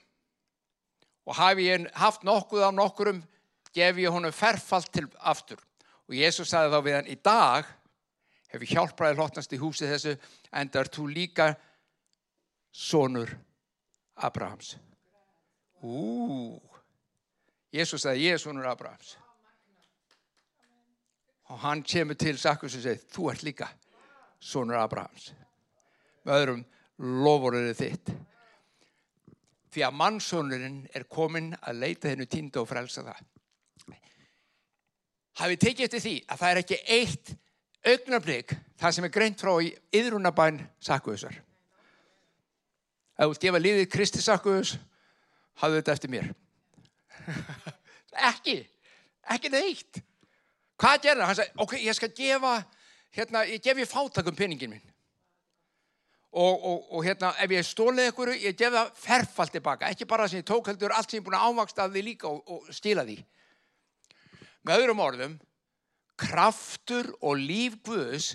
og 1.24 1.38
hafi 1.38 1.70
ég 1.70 1.86
haft 1.96 2.24
nokkuð 2.26 2.68
á 2.68 2.70
nokkurum 2.76 3.22
gef 3.72 3.96
ég 3.96 4.12
honum 4.12 4.34
ferfalt 4.34 4.92
til 4.92 5.08
aftur. 5.18 5.58
Og 6.08 6.16
Jésús 6.18 6.50
sagði 6.52 6.72
þá 6.74 6.80
við 6.84 6.96
hann, 6.98 7.08
í 7.08 7.16
dag 7.24 7.68
hefur 8.52 8.70
hjálpraði 8.70 9.18
hlottnast 9.18 9.54
í 9.56 9.60
húsi 9.60 9.88
þessu 9.88 10.14
en 10.52 10.70
það 10.70 10.80
er 10.82 10.90
þú 10.96 11.06
líka 11.10 11.46
sonur 12.74 13.32
Abrahams. 14.14 14.74
Ú, 15.84 16.60
Jésús 17.74 18.04
sagði, 18.04 18.28
ég 18.28 18.36
er 18.36 18.42
sonur 18.42 18.68
Abrahams. 18.68 19.16
Og 21.52 21.60
hann 21.64 21.82
kemur 21.84 22.18
til 22.20 22.36
Sakkus 22.40 22.76
og 22.76 22.84
segir 22.84 23.02
þú 23.12 23.30
ert 23.32 23.44
líka 23.46 23.68
sonur 24.40 24.80
Abrahams. 24.80 25.32
Með 26.24 26.40
öðrum 26.40 26.64
lofuröðu 27.24 27.74
þitt. 27.80 28.14
Því 29.74 29.82
að 29.84 29.96
mannsónurinn 29.98 30.82
er 30.94 31.08
komin 31.10 31.52
að 31.60 31.80
leita 31.80 32.12
hennu 32.12 32.28
týnda 32.30 32.62
og 32.62 32.68
frelsa 32.70 33.02
það 33.04 33.33
hafið 35.40 35.62
tekið 35.66 35.86
eftir 35.88 36.04
því 36.04 36.14
að 36.28 36.40
það 36.42 36.50
er 36.50 36.62
ekki 36.62 36.80
eitt 36.98 37.34
augnablík 37.84 38.56
það 38.80 38.96
sem 38.96 39.08
er 39.08 39.14
greint 39.18 39.40
frá 39.40 39.52
í 39.60 39.74
yðrunabæn 39.94 40.62
Sakkusar 40.82 41.36
ef 43.14 43.20
þú 43.20 43.30
vilt 43.32 43.46
gefa 43.46 43.64
lífið 43.66 43.92
Kristi 43.92 44.24
Sakkus 44.24 44.76
hafðu 45.62 45.80
þetta 45.80 45.96
eftir 45.98 46.14
mér 46.14 46.32
ekki 48.30 48.58
ekki 49.34 49.52
neitt 49.52 50.04
Hvað 50.80 51.04
gerði 51.04 51.20
það? 51.20 51.28
Hann 51.28 51.38
sagði, 51.38 51.54
ok, 51.64 51.76
ég 51.84 51.96
skal 51.96 52.10
gefa, 52.18 52.54
hérna, 53.14 53.44
ég 53.46 53.62
gef 53.62 53.80
ég 53.80 53.90
fátakum 53.90 54.36
peningin 54.36 54.74
minn. 54.74 54.90
Og, 56.34 56.64
og, 56.66 56.88
og 56.98 57.04
hérna, 57.06 57.30
ef 57.44 57.52
ég 57.54 57.66
stólið 57.68 58.10
ykkur, 58.10 58.32
ég 58.42 58.56
gef 58.58 58.74
það 58.74 58.90
ferfalt 58.98 59.54
tilbaka. 59.54 59.90
Ekki 59.94 60.08
bara 60.10 60.26
sem 60.28 60.42
ég 60.42 60.48
tók 60.48 60.66
heldur 60.66 60.94
allt 60.96 61.12
sem 61.12 61.20
ég 61.20 61.22
er 61.22 61.28
búin 61.28 61.38
að 61.38 61.46
ávaksta 61.46 61.86
af 61.86 61.94
því 61.94 62.02
líka 62.08 62.30
og, 62.32 62.42
og 62.50 62.74
stíla 62.74 63.06
því. 63.06 63.20
Með 64.64 64.82
öðrum 64.82 65.02
orðum, 65.04 65.34
kraftur 66.20 67.10
og 67.20 67.40
líf 67.40 67.76
Guðs 67.84 68.34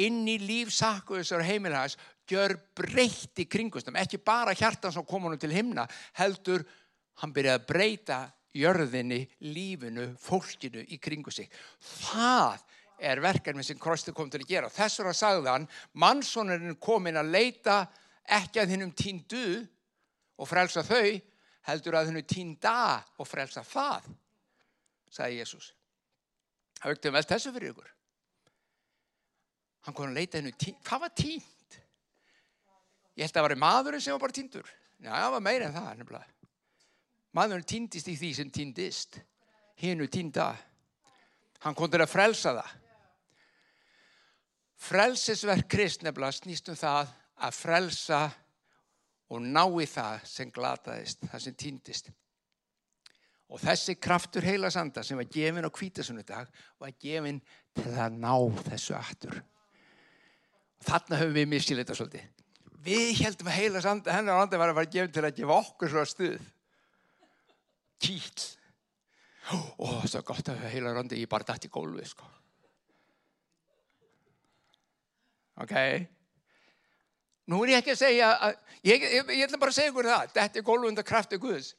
inn 0.00 0.22
í 0.28 0.36
lífsakkuðsar 0.42 1.44
heimilhæs 1.46 1.96
gjör 2.30 2.56
breytt 2.76 3.40
í 3.42 3.46
kringustum. 3.50 3.96
Ekki 3.98 4.20
bara 4.22 4.54
hjartan 4.56 4.92
sem 4.94 5.06
kom 5.06 5.26
honum 5.26 5.40
til 5.40 5.52
himna, 5.54 5.86
heldur 6.18 6.66
hann 7.22 7.32
byrjaði 7.34 7.58
að 7.58 7.66
breyta 7.68 8.20
jörðinni, 8.56 9.24
lífinu, 9.46 10.10
fólkinu 10.20 10.84
í 10.90 10.98
kringu 11.02 11.32
sig. 11.34 11.50
Það 11.80 12.62
er 13.00 13.22
verkefni 13.24 13.64
sem 13.64 13.78
Krosti 13.80 14.12
kom 14.14 14.30
til 14.30 14.42
að 14.42 14.50
gera. 14.50 14.70
Þess 14.72 15.00
vegna 15.00 15.16
sagði 15.16 15.52
hann, 15.54 15.68
mannsónurinn 16.02 16.78
kom 16.82 17.08
inn 17.08 17.20
að 17.20 17.32
leita 17.34 17.82
ekki 18.30 18.62
að 18.62 18.74
hinnum 18.74 18.94
tíndu 18.96 19.44
og 20.40 20.48
frelsa 20.48 20.84
þau, 20.86 21.20
heldur 21.68 21.96
að 21.98 22.10
hennu 22.10 22.24
týnda 22.28 23.00
og 23.20 23.28
frelsa 23.28 23.64
það, 23.66 24.06
sagði 25.12 25.40
Jésús. 25.40 25.70
Það 26.80 26.94
vektum 26.94 27.16
vel 27.16 27.26
þessu 27.28 27.52
fyrir 27.54 27.74
ykkur. 27.74 27.94
Hann 29.86 29.96
kom 29.96 30.10
að 30.10 30.18
leita 30.20 30.40
hennu. 30.40 30.52
Hvað 30.86 31.02
var 31.04 31.14
týnd? 31.16 31.78
Ég 33.16 33.24
held 33.26 33.32
að 33.32 33.38
það 33.38 33.46
var 33.48 33.56
maðurinn 33.64 34.04
sem 34.04 34.14
var 34.14 34.22
bara 34.22 34.36
týndur. 34.36 34.68
Já, 35.00 35.10
það 35.12 35.32
var 35.34 35.44
meira 35.44 35.68
en 35.68 35.76
það, 35.76 35.90
nefnilega. 35.98 36.50
Maðurinn 37.36 37.68
týndist 37.68 38.10
í 38.10 38.16
því 38.18 38.30
sem 38.36 38.52
týndist. 38.52 39.20
Hennu 39.80 40.08
týnda. 40.12 40.50
Hann 41.64 41.76
kom 41.76 41.90
til 41.92 42.02
að 42.02 42.12
frelsa 42.12 42.54
það. 42.58 42.76
Frelsisverk 44.80 45.68
krist 45.68 46.04
nefnilega 46.04 46.38
snýst 46.38 46.70
um 46.72 46.78
það 46.80 47.10
að 47.44 47.56
frelsa 47.56 48.20
og 49.30 49.44
ná 49.44 49.62
í 49.80 49.86
það 49.88 50.24
sem 50.26 50.52
glataðist, 50.52 51.26
það 51.28 51.44
sem 51.44 51.56
týndist. 51.60 52.10
Og 53.50 53.58
þessi 53.58 53.96
kraftur 53.98 54.46
heila 54.46 54.70
sanda 54.70 55.02
sem 55.02 55.18
var 55.18 55.26
gefin 55.26 55.66
á 55.66 55.70
kvítasunnudag 55.74 56.50
var 56.78 56.92
gefin 57.02 57.40
til 57.74 57.90
að 57.90 58.20
ná 58.22 58.34
þessu 58.68 58.94
aftur. 58.94 59.40
Og 60.78 60.86
þarna 60.86 61.18
höfum 61.24 61.34
við 61.34 61.50
miskilita 61.50 61.96
svolítið. 61.98 62.28
Við 62.80 63.10
heldum 63.24 63.50
að 63.50 63.58
heila 63.58 63.82
sanda 63.84 64.14
hennar 64.14 64.38
á 64.38 64.40
landi 64.44 64.60
var 64.60 64.70
að 64.72 64.78
vera 64.78 64.92
gefin 64.94 65.14
til 65.16 65.26
að 65.26 65.36
gefa 65.40 65.58
okkur 65.64 65.92
svo 65.92 66.06
stuð. 66.08 66.46
Kýll. 68.00 68.46
Ó, 69.50 69.56
það 70.06 70.20
er 70.20 70.28
gott 70.30 70.52
að 70.52 70.62
heila 70.70 70.94
randi, 70.94 71.18
ég 71.18 71.28
bara 71.30 71.46
dætt 71.48 71.66
í 71.66 71.72
gólfið, 71.74 72.06
sko. 72.12 72.28
Ok? 75.60 75.74
Nú 77.50 77.58
er 77.64 77.74
ég 77.74 77.82
ekki 77.82 77.96
að 77.96 78.02
segja, 78.04 78.30
að, 78.46 78.58
ég, 78.86 79.02
ég, 79.02 79.32
ég 79.34 79.44
ætla 79.48 79.58
bara 79.60 79.74
að 79.74 79.80
segja 79.80 79.90
ykkur 79.90 80.08
það, 80.08 80.34
þetta 80.36 80.60
er 80.60 80.66
gólfunda 80.70 81.04
krafti 81.06 81.40
Guðs. 81.42 81.72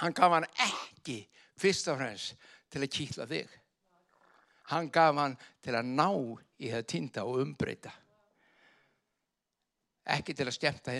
Hann 0.00 0.16
gaf 0.16 0.32
hann 0.32 0.48
ekki 0.64 1.20
fyrst 1.60 1.90
og 1.92 2.00
fremst 2.00 2.48
til 2.72 2.82
að 2.82 2.94
kýtla 2.96 3.28
þig. 3.30 3.50
Hann 4.72 4.88
gaf 4.90 5.14
hann 5.20 5.36
til 5.62 5.76
að 5.76 5.92
ná 5.92 6.08
í 6.58 6.72
það 6.72 6.88
týnda 6.90 7.26
og 7.28 7.42
umbreyta. 7.44 7.92
Ekki 10.14 10.34
til 10.36 10.48
að 10.48 10.56
skemmta 10.56 10.96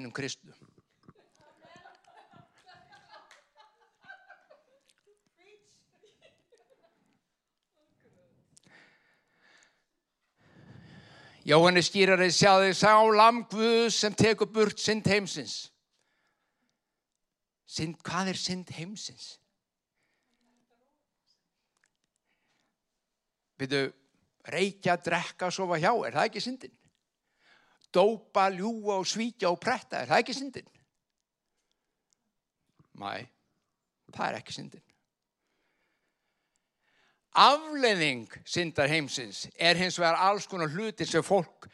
hinn 11.44 11.52
um 11.52 11.74
Kristum. 11.74 11.84
Jóhannes 11.84 11.90
skýrarið 11.90 12.32
sjáði 12.32 12.74
sá 12.74 12.96
lamgvuð 13.04 13.90
sem 13.92 14.14
tekur 14.14 14.48
burt 14.48 14.78
synd 14.78 15.06
heimsins. 15.06 15.71
Synd, 17.66 17.97
hvað 18.02 18.28
er 18.28 18.36
synd 18.36 18.71
heimsins? 18.71 19.38
Þau 23.58 23.92
reykja, 24.45 24.97
drekka, 24.97 25.50
sofa 25.50 25.78
hjá, 25.78 25.92
er 26.04 26.12
það 26.12 26.26
ekki 26.28 26.40
syndin? 26.40 26.75
Dópa, 27.95 28.50
ljúa 28.50 28.99
og 28.99 29.06
svíkja 29.06 29.50
og 29.50 29.60
pretta, 29.60 30.02
er 30.02 30.08
það 30.10 30.21
ekki 30.21 30.34
syndin? 30.34 30.66
Mæ, 32.99 33.25
það 34.12 34.26
er 34.26 34.38
ekki 34.40 34.52
syndin. 34.52 34.82
Afleðing 37.34 38.28
syndar 38.47 38.86
heimsins 38.90 39.49
er 39.58 39.75
hins 39.75 39.99
vegar 39.99 40.20
alls 40.23 40.47
konar 40.47 40.70
hlutir 40.70 41.08
sem 41.10 41.25
fólk 41.26 41.66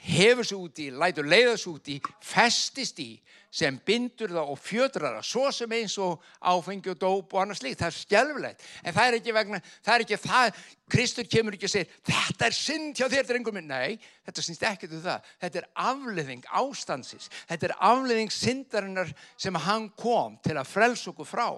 hefur 0.00 0.46
svo 0.48 0.62
út 0.64 0.78
í, 0.80 0.88
lætur 0.88 1.28
leiða 1.28 1.58
svo 1.60 1.74
út 1.76 1.88
í, 1.92 1.98
festist 2.24 3.00
í, 3.02 3.10
sem 3.52 3.76
bindur 3.84 4.30
það 4.30 4.52
og 4.52 4.60
fjötrar 4.62 5.16
það, 5.18 5.26
svo 5.26 5.50
sem 5.52 5.72
eins 5.74 5.96
og 6.00 6.22
áfengi 6.38 6.92
og 6.92 7.00
dóp 7.00 7.34
og 7.34 7.42
annars 7.42 7.60
líkt. 7.64 7.80
Það 7.80 7.90
er 7.90 7.96
skjálfilegt. 7.98 8.66
En 8.84 8.94
það 8.96 9.08
er 9.08 9.16
ekki 9.18 9.34
vegna, 9.34 9.60
það 9.84 9.94
er 9.96 10.04
ekki 10.06 10.18
það, 10.22 10.60
Kristur 10.94 11.28
kemur 11.30 11.56
ekki 11.58 11.68
að 11.68 11.74
segja, 11.74 11.98
þetta 12.08 12.46
er 12.46 12.56
synd 12.56 13.00
hjá 13.00 13.08
þér, 13.10 13.26
drengum 13.28 13.58
minn. 13.58 13.68
Nei, 13.70 13.98
þetta 14.28 14.46
syns 14.46 14.62
ekki 14.70 14.88
um 14.88 15.02
það. 15.04 15.32
Þetta 15.44 15.60
er 15.60 15.68
afleðing 15.84 16.48
ástansins. 16.62 17.28
Þetta 17.50 17.68
er 17.68 17.76
afleðing 17.90 18.32
syndarinnar 18.34 19.12
sem 19.36 19.60
hann 19.66 19.90
kom 19.98 20.38
til 20.46 20.56
að 20.56 20.70
frelsa 20.70 21.10
okkur 21.12 21.28
frá 21.28 21.50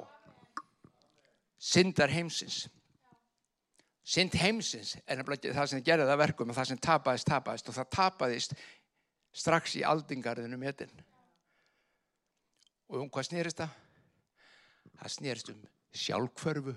syndar 1.62 2.10
heimsins. 2.10 2.66
Synd 4.02 4.34
heimsins 4.34 4.96
er 5.06 5.20
nefnilega 5.20 5.54
það 5.54 5.68
sem 5.70 5.82
gerði 5.86 6.08
það 6.08 6.22
verkum 6.24 6.50
og 6.50 6.58
það 6.58 6.70
sem 6.72 6.80
tapaðist, 6.82 7.28
tapaðist 7.28 7.68
og 7.70 7.76
það 7.76 7.90
tapaðist 7.94 8.56
strax 9.32 9.76
í 9.78 9.84
aldingarðinu 9.86 10.58
metin. 10.58 10.90
Og 12.90 13.04
um 13.04 13.12
hvað 13.12 13.28
snýrist 13.30 13.62
það? 13.62 13.76
Það 14.98 15.14
snýrist 15.14 15.52
um 15.52 15.60
sjálfkvörfu, 16.02 16.74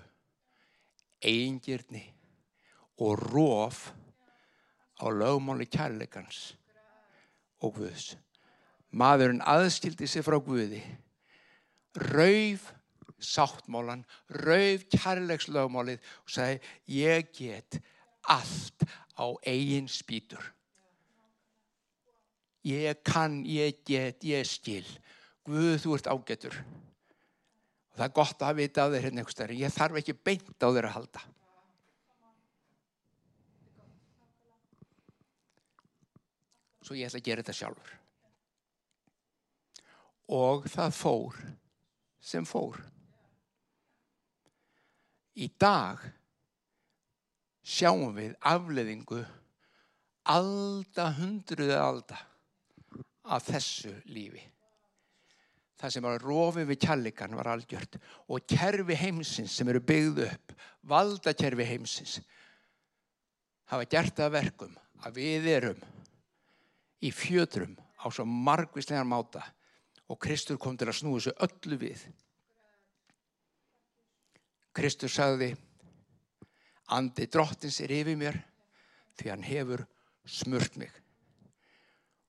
eigingirni 1.24 2.04
og 3.02 3.18
róf 3.26 3.88
á 5.02 5.06
lögmáli 5.10 5.66
kærleikans 5.68 6.54
og 7.60 7.74
Guðs. 7.80 8.14
Maðurinn 8.96 9.42
aðskildi 9.44 10.06
sig 10.08 10.24
frá 10.24 10.38
Guði, 10.40 10.80
rauf 12.14 12.70
sáttmálan, 13.22 14.04
rauf 14.28 14.84
kærleikslögmálið 14.92 16.02
og 16.24 16.32
sagði 16.32 16.60
ég 16.98 17.30
get 17.36 17.80
allt 18.32 18.86
á 19.16 19.26
eigin 19.46 19.88
spýtur. 19.88 20.52
Ég 22.66 23.02
kann, 23.06 23.44
ég 23.46 23.84
get, 23.86 24.24
ég 24.26 24.46
skil. 24.48 24.86
Guð, 25.46 25.78
þú 25.84 25.94
ert 25.94 26.10
ágetur. 26.10 26.56
Og 27.94 28.00
það 28.00 28.08
er 28.08 28.16
gott 28.18 28.42
að 28.42 28.58
vita 28.58 28.84
á 28.84 28.90
þér 28.90 29.06
hérna 29.06 29.22
einhver 29.22 29.34
stær. 29.36 29.54
Ég 29.54 29.72
þarf 29.72 30.00
ekki 30.00 30.16
beint 30.26 30.58
á 30.58 30.68
þér 30.68 30.88
að 30.90 30.96
halda. 30.96 31.22
Svo 36.82 36.98
ég 36.98 37.06
ætla 37.08 37.22
að 37.22 37.28
gera 37.30 37.42
þetta 37.42 37.56
sjálfur. 37.60 37.94
Og 40.36 40.66
það 40.70 40.98
fór 40.98 41.40
sem 42.18 42.46
fór. 42.46 42.82
Í 45.36 45.50
dag 45.60 46.00
sjáum 47.66 48.14
við 48.16 48.36
afleðingu 48.46 49.20
alda 50.32 51.10
hundruða 51.18 51.80
alda 51.84 52.20
af 53.26 53.44
þessu 53.50 53.92
lífi. 54.08 54.42
Það 55.76 55.92
sem 55.92 56.06
var 56.06 56.22
rofið 56.24 56.70
við 56.70 56.80
kjallikan 56.86 57.36
var 57.36 57.50
algjört 57.52 57.98
og 58.32 58.46
kerfi 58.48 58.96
heimsins 58.96 59.52
sem 59.58 59.68
eru 59.68 59.82
byggð 59.84 60.22
upp, 60.24 60.54
valdakerfi 60.88 61.66
heimsins, 61.68 62.20
hafa 63.68 63.84
gert 63.90 64.16
það 64.16 64.36
verkum 64.38 64.78
að 65.04 65.18
við 65.20 65.50
erum 65.52 65.82
í 67.04 67.12
fjötrum 67.12 67.76
á 68.00 68.08
svo 68.08 68.24
margvíslegar 68.24 69.04
máta 69.04 69.44
og 70.08 70.20
Kristur 70.22 70.56
kom 70.56 70.78
til 70.78 70.88
að 70.88 71.00
snúi 71.00 71.18
þessu 71.18 71.36
öllu 71.44 71.80
við. 71.82 72.06
Kristur 74.76 75.08
sagði, 75.08 75.54
andi 76.92 77.26
drottins 77.32 77.80
er 77.80 77.94
yfir 77.96 78.18
mér 78.20 78.36
því 79.16 79.32
hann 79.32 79.44
hefur 79.46 79.86
smurt 80.28 80.76
mig. 80.80 80.92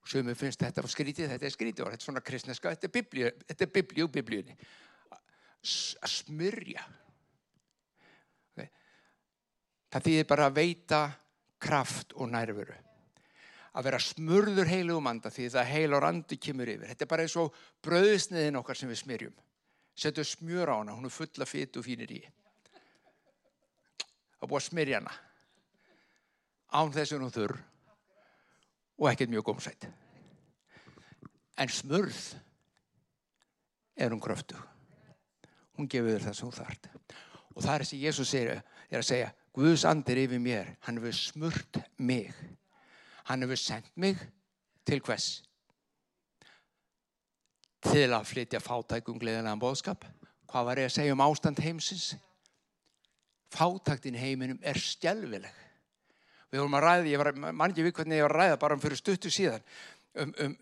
Sumið 0.08 0.38
finnst 0.40 0.62
þetta 0.64 0.84
var 0.86 0.92
skrítið, 0.94 1.32
þetta 1.34 1.48
er 1.48 1.52
skrítið 1.52 1.84
og 1.84 1.92
þetta 1.92 2.06
er 2.06 2.08
svona 2.08 2.24
kristneska, 2.24 2.72
þetta 2.72 2.88
er 2.88 2.94
biblíu, 2.96 3.32
þetta 3.50 3.66
er 3.66 3.72
biblíu, 3.76 4.08
biblíunni. 4.14 4.56
Að 5.68 6.12
smurja. 6.14 6.86
Okay. 8.54 8.70
Það 9.92 10.06
þýðir 10.08 10.30
bara 10.30 10.46
að 10.48 10.60
veita 10.62 11.02
kraft 11.60 12.16
og 12.16 12.32
nærveru. 12.32 12.78
Að 13.78 13.90
vera 13.90 14.00
smurður 14.02 14.72
heilu 14.72 14.96
um 15.02 15.10
anda 15.12 15.30
því 15.34 15.50
það 15.58 15.74
heil 15.74 15.98
og 15.98 16.04
randi 16.06 16.40
kemur 16.40 16.72
yfir. 16.72 16.88
Þetta 16.94 17.04
er 17.04 17.12
bara 17.12 17.28
eins 17.28 17.36
og 17.42 17.60
bröðsniðin 17.84 18.62
okkar 18.62 18.80
sem 18.80 18.90
við 18.90 19.02
smyrjum. 19.04 19.36
Settu 19.98 20.24
smjör 20.24 20.70
á 20.70 20.76
hana, 20.78 20.94
hún 20.94 21.10
er 21.10 21.14
fulla 21.14 21.46
fyrt 21.50 21.80
og 21.80 21.86
fínir 21.86 22.12
í. 22.14 22.20
Það 24.38 24.46
er 24.46 24.52
búið 24.52 24.62
að 24.62 24.68
smyrja 24.68 25.00
hana. 25.02 25.16
Án 26.78 26.94
þess 26.94 27.16
að 27.16 27.26
hún 27.26 27.34
þurr. 27.34 27.58
og 28.98 29.12
ekkert 29.12 29.30
mjög 29.30 29.44
gómsætt. 29.46 29.88
En 31.58 31.70
smurð 31.70 32.36
er 33.96 34.10
hún 34.10 34.22
kröftu. 34.22 34.58
Hún 35.78 35.90
gefur 35.90 36.16
þér 36.16 36.26
það 36.26 36.38
sem 36.38 36.50
þú 36.50 36.58
þart. 36.58 36.88
Og 37.54 37.62
það 37.62 37.76
er 37.76 37.86
sem 37.86 38.02
Jésús 38.02 38.34
er 38.38 38.54
að 38.58 39.06
segja, 39.06 39.34
Guðs 39.58 39.88
andir 39.90 40.20
yfir 40.22 40.38
mér, 40.38 40.76
hann 40.86 41.00
hefur 41.00 41.16
smurt 41.18 41.80
mig. 41.98 42.30
Hann 43.26 43.42
hefur 43.42 43.58
sendt 43.58 43.90
mig 43.98 44.20
til 44.86 45.02
hvers? 45.02 45.47
Til 47.86 48.08
að 48.10 48.26
flytja 48.32 48.62
fátækum 48.64 49.20
gleðilegan 49.22 49.62
bóðskap. 49.62 50.06
Hvað 50.50 50.66
var 50.70 50.82
ég 50.82 50.90
að 50.90 50.96
segja 50.96 51.14
um 51.14 51.24
ástand 51.28 51.62
heimsins? 51.62 52.16
Fátæktin 53.54 54.18
heiminum 54.18 54.60
er 54.66 54.80
stjálfileg. 54.82 55.54
Við 56.52 56.62
vorum 56.64 56.78
að 56.80 56.86
ræða, 56.86 57.10
ég 57.12 57.22
var 57.22 57.32
við 57.36 57.92
hvernig 57.92 58.18
ég 58.18 58.26
var 58.26 58.34
að 58.34 58.42
ræða 58.42 58.60
bara 58.62 58.78
um 58.78 58.82
fyrir 58.82 59.00
stuttu 59.00 59.32
síðan 59.32 59.64
um, 60.16 60.34
um, 60.44 60.58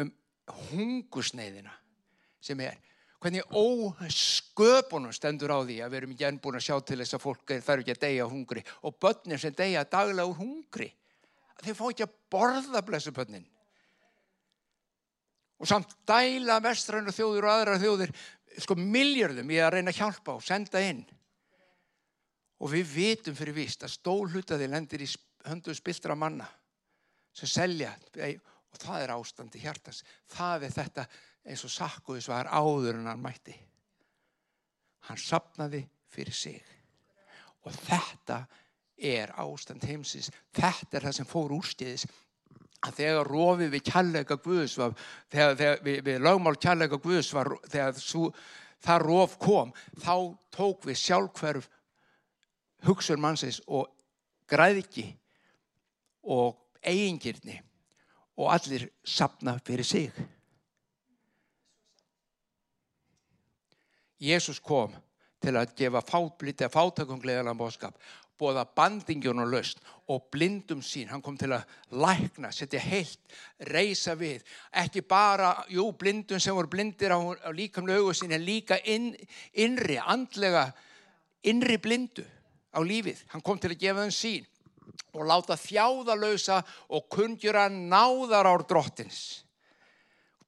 um 0.00 0.12
hungusneiðina 0.72 1.72
sem 2.44 2.60
er 2.64 2.80
hvernig 3.24 3.56
ósköpunum 3.56 5.12
stendur 5.16 5.54
á 5.56 5.64
því 5.64 5.78
að 5.80 5.92
við 5.92 5.98
erum 6.00 6.14
ekki 6.14 6.26
enn 6.28 6.40
búin 6.44 6.58
að 6.58 6.66
sjá 6.66 6.76
til 6.84 6.98
þess 7.00 7.16
að 7.16 7.22
fólk 7.22 7.54
þarf 7.54 7.84
ekki 7.84 7.94
að 7.94 8.02
deyja 8.02 8.28
hungri 8.28 8.64
og 8.84 8.98
börnir 9.00 9.40
sem 9.40 9.54
deyja 9.56 9.86
daglega 9.88 10.28
úr 10.28 10.40
hungri 10.42 10.90
þeir 11.62 11.78
fá 11.78 11.84
ekki 11.88 12.04
að 12.04 12.16
borða 12.32 12.82
blessu 12.84 13.14
börnin 13.16 13.46
og 15.58 15.68
samt 15.68 15.92
dæla 16.08 16.58
vestrænu 16.64 17.12
þjóður 17.14 17.46
og 17.46 17.52
aðra 17.52 17.76
þjóður 17.82 18.14
sko 18.62 18.76
miljardum 18.78 19.50
ég 19.54 19.66
að 19.66 19.76
reyna 19.76 19.92
að 19.94 20.00
hjálpa 20.00 20.34
og 20.36 20.44
senda 20.44 20.82
inn. 20.82 21.04
Og 22.62 22.70
við 22.72 22.90
vitum 22.94 23.36
fyrir 23.36 23.56
vist 23.56 23.82
að 23.84 23.94
stólhutaði 23.96 24.68
lendir 24.70 25.04
í 25.04 25.08
höndu 25.48 25.74
spiltra 25.76 26.16
manna 26.16 26.46
sem 27.34 27.50
selja. 27.50 27.92
Og 28.14 28.80
það 28.80 29.04
er 29.04 29.14
ástandi 29.14 29.62
hjartans 29.62 30.02
það 30.32 30.68
er 30.68 30.76
þetta 30.78 31.06
eins 31.44 31.64
og 31.66 31.72
Sakkuðis 31.74 32.30
var 32.30 32.48
áður 32.48 33.00
en 33.00 33.10
hann 33.10 33.22
mætti. 33.22 33.54
Hann 35.08 35.20
sapnaði 35.20 35.82
fyrir 36.14 36.34
sig. 36.34 36.62
Og 37.64 37.72
þetta 37.84 38.44
er 38.96 39.32
ástand 39.40 39.84
heimsins. 39.84 40.30
Þetta 40.54 40.98
er 40.98 41.08
það 41.08 41.16
sem 41.18 41.28
fór 41.28 41.52
úrstiðis 41.56 42.06
að 42.84 42.98
þegar 42.98 43.30
rofið 43.30 43.72
við 43.72 43.84
kjallega 43.88 44.36
Guðs 44.44 44.76
var, 44.80 44.94
þegar, 45.32 45.56
þegar 45.60 45.82
við, 45.86 45.98
við 46.06 46.24
lögmál 46.26 46.56
kjallega 46.60 47.00
Guðs 47.00 47.30
var 47.34 47.52
þegar 47.66 47.98
svo, 48.00 48.30
það 48.84 49.06
rof 49.08 49.36
kom 49.42 49.72
þá 50.04 50.14
tók 50.54 50.84
við 50.88 51.00
sjálfhverf 51.00 51.70
hugsun 52.84 53.22
mannsins 53.22 53.62
og 53.66 53.88
græðiki 54.50 55.06
og 56.24 56.58
eigingirni 56.84 57.60
og 58.36 58.50
allir 58.52 58.88
sapna 59.06 59.56
fyrir 59.64 59.86
sig. 59.86 60.10
Jésús 64.24 64.60
kom 64.62 64.92
til 65.44 65.54
að 65.58 65.74
gefa 65.76 66.00
fátblítið 66.04 66.72
fátakunglegaðan 66.72 67.58
bóðskap, 67.58 67.96
bóða 68.38 68.64
bandingjón 68.76 69.42
og 69.44 69.52
laust 69.52 69.82
og 70.10 70.26
blindum 70.32 70.82
sín. 70.84 71.08
Hann 71.10 71.22
kom 71.24 71.36
til 71.38 71.52
að 71.54 71.64
lækna, 71.94 72.50
setja 72.52 72.80
heilt, 72.82 73.20
reysa 73.70 74.16
við. 74.18 74.42
Ekki 74.84 75.04
bara, 75.08 75.54
jú, 75.72 75.86
blindum 75.98 76.40
sem 76.42 76.56
voru 76.56 76.70
blindir 76.72 77.14
á, 77.14 77.18
á 77.18 77.50
líkamlega 77.54 78.02
augu 78.02 78.14
sín, 78.16 78.34
en 78.34 78.44
líka 78.44 78.80
inn, 78.84 79.12
innri, 79.52 80.00
andlega, 80.00 80.66
innri 81.46 81.78
blindu 81.78 82.24
á 82.74 82.80
lífið. 82.82 83.22
Hann 83.32 83.44
kom 83.44 83.60
til 83.60 83.72
að 83.74 83.80
gefa 83.86 84.04
þeim 84.04 84.18
sín 84.18 84.50
og 85.14 85.26
láta 85.30 85.56
þjáðalösa 85.58 86.60
og 86.92 87.08
kundjura 87.12 87.68
náðar 87.70 88.50
ár 88.50 88.66
drottins. 88.68 89.43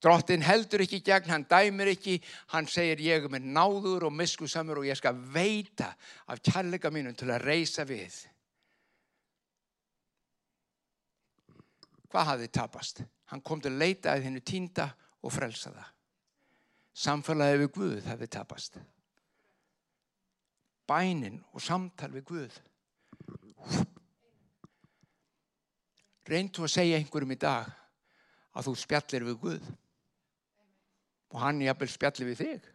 Drottin 0.03 0.45
heldur 0.45 0.85
ekki 0.85 1.01
gegn, 1.05 1.31
hann 1.33 1.47
dæmir 1.49 1.91
ekki, 1.95 2.19
hann 2.53 2.69
segir 2.69 3.01
ég 3.01 3.27
er 3.27 3.33
með 3.33 3.49
náður 3.57 4.09
og 4.09 4.15
miskusamur 4.15 4.83
og 4.83 4.89
ég 4.89 4.99
skal 4.99 5.17
veita 5.17 5.93
af 6.29 6.43
kærleika 6.45 6.93
mínum 6.93 7.17
til 7.17 7.31
að 7.33 7.47
reysa 7.49 7.87
við. 7.89 8.19
Hvað 12.13 12.29
hafði 12.33 12.51
tapast? 12.55 13.01
Hann 13.33 13.43
kom 13.43 13.61
til 13.61 13.73
að 13.73 13.81
leita 13.83 14.13
að 14.13 14.29
hennu 14.29 14.45
týnda 14.47 14.91
og 15.25 15.33
frelsa 15.35 15.73
það. 15.73 15.89
Samfélagið 16.97 17.65
við 17.65 17.73
Guð 17.81 18.13
hafði 18.13 18.31
tapast 18.37 18.79
bænin 20.87 21.41
og 21.53 21.63
samtal 21.63 22.13
við 22.15 22.25
Guð. 22.31 22.59
Reyndu 26.27 26.65
að 26.67 26.73
segja 26.73 26.99
einhverjum 26.99 27.35
í 27.35 27.41
dag 27.41 27.69
að 28.57 28.69
þú 28.69 28.75
spjallir 28.81 29.27
við 29.29 29.41
Guð 29.43 29.69
og 31.35 31.41
hann 31.43 31.63
jafnvel 31.65 31.91
spjallir 31.91 32.31
við 32.31 32.43
þig. 32.43 32.69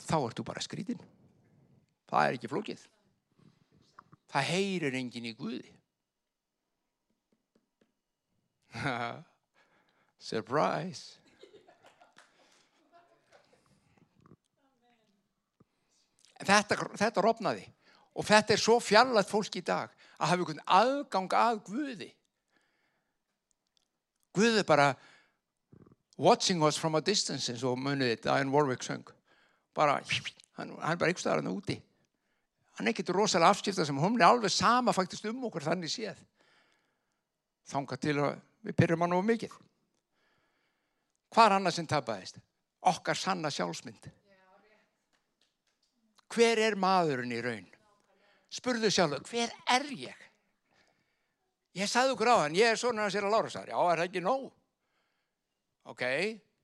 Þá 0.00 0.16
ertu 0.18 0.46
bara 0.46 0.64
skrítinn. 0.64 1.02
Það 2.10 2.26
er 2.26 2.38
ekki 2.38 2.50
flókið. 2.50 2.82
Það 4.30 4.48
heyrir 4.50 4.98
engin 4.98 5.30
í 5.30 5.34
Guði. 5.38 5.72
Surprise! 10.30 11.20
þetta, 16.46 16.76
þetta 16.98 17.24
rofnaði 17.24 17.66
og 18.16 18.26
þetta 18.26 18.54
er 18.54 18.62
svo 18.62 18.78
fjallat 18.82 19.28
fólk 19.30 19.60
í 19.60 19.64
dag 19.64 19.92
að 20.18 20.30
hafa 20.30 20.38
einhvern 20.38 20.64
aðgang 20.78 21.36
að 21.36 21.60
Guði 21.68 22.08
Guði 24.36 24.64
bara 24.66 24.92
watching 26.20 26.62
us 26.62 26.76
from 26.76 26.98
a 26.98 27.00
distance 27.00 27.48
eins 27.48 27.64
og 27.64 27.78
munið 27.80 28.14
þetta 28.14 28.36
Ian 28.36 28.52
Warwick 28.52 28.84
söng 28.84 29.06
bara, 29.76 29.96
hann, 30.58 30.74
hann 30.82 30.92
er 30.92 31.00
bara 31.00 31.08
einhver 31.08 31.22
staðar 31.22 31.40
hann 31.40 31.54
úti 31.54 31.78
hann 32.76 32.86
er 32.88 32.92
ekkert 32.92 33.14
rosalega 33.16 33.54
afskipta 33.54 33.86
sem 33.88 33.98
hún 34.00 34.20
er 34.20 34.28
alveg 34.28 34.52
sama 34.52 34.92
faktist 34.96 35.24
um 35.30 35.48
okkur 35.48 35.64
þannig 35.70 35.92
séð 35.92 36.20
þanga 37.72 38.00
til 38.04 38.16
að 38.18 38.38
við 38.68 38.76
pyrrum 38.76 39.06
hann 39.06 39.16
of 39.16 39.26
mikið 39.26 39.58
hvað 41.32 41.46
er 41.46 41.56
annað 41.58 41.76
sem 41.78 41.88
tapaðist? 41.88 42.40
okkar 42.92 43.16
sanna 43.16 43.52
sjálfsmynd 43.54 44.10
hver 46.30 46.60
er 46.62 46.76
maðurinn 46.78 47.34
í 47.34 47.40
raun? 47.42 47.66
Spurðu 48.50 48.90
sjálf, 48.90 49.26
hver 49.30 49.50
er 49.70 49.86
ég? 49.94 50.26
Ég 51.78 51.90
sagði 51.90 52.16
okkur 52.16 52.30
á 52.34 52.36
hann, 52.44 52.56
ég 52.58 52.72
er 52.72 52.78
svona 52.78 53.06
að 53.06 53.14
sér 53.14 53.26
að 53.28 53.34
lára 53.36 53.50
sær, 53.52 53.70
já, 53.70 53.78
er 53.78 54.00
það 54.00 54.08
ekki 54.08 54.22
nóg? 54.24 54.48
Ok, 55.88 56.02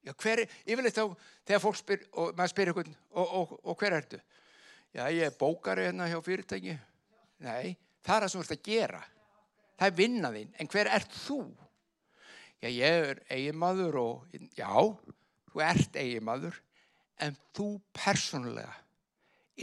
já, 0.05 0.13
hver 0.13 0.43
er, 0.45 0.57
yfirleitt 0.67 0.99
þá, 0.99 1.29
þegar 1.49 1.63
fólk 1.63 1.79
spyr, 1.81 2.07
og 2.13 2.37
maður 2.37 2.53
spyr 2.53 2.73
ykkur, 2.73 2.91
og, 3.17 3.35
og, 3.41 3.55
og 3.65 3.79
hver 3.81 3.97
ertu? 3.97 4.21
Já, 4.95 5.07
ég 5.13 5.27
er 5.27 5.39
bókari 5.39 5.87
hérna 5.89 6.09
hjá 6.11 6.19
fyrirtæki. 6.25 6.77
Nei, 7.45 7.77
það 8.05 8.17
er 8.17 8.27
það 8.27 8.33
sem 8.33 8.41
þú 8.41 8.45
ert 8.45 8.57
að 8.57 8.67
gera. 8.69 9.03
Það 9.77 9.89
er 9.89 9.97
vinnaðinn, 10.01 10.53
en 10.57 10.71
hver 10.73 10.93
ert 10.99 11.19
þú? 11.25 11.41
Já, 12.63 12.69
ég 12.71 13.11
er 13.11 13.23
eigimadur 13.33 13.99
og, 14.01 14.39
já, 14.57 14.71
þú 15.53 15.65
ert 15.65 15.99
eigimadur, 16.01 16.61
en 17.25 17.37
þú 17.57 17.71
persónulega 17.97 18.77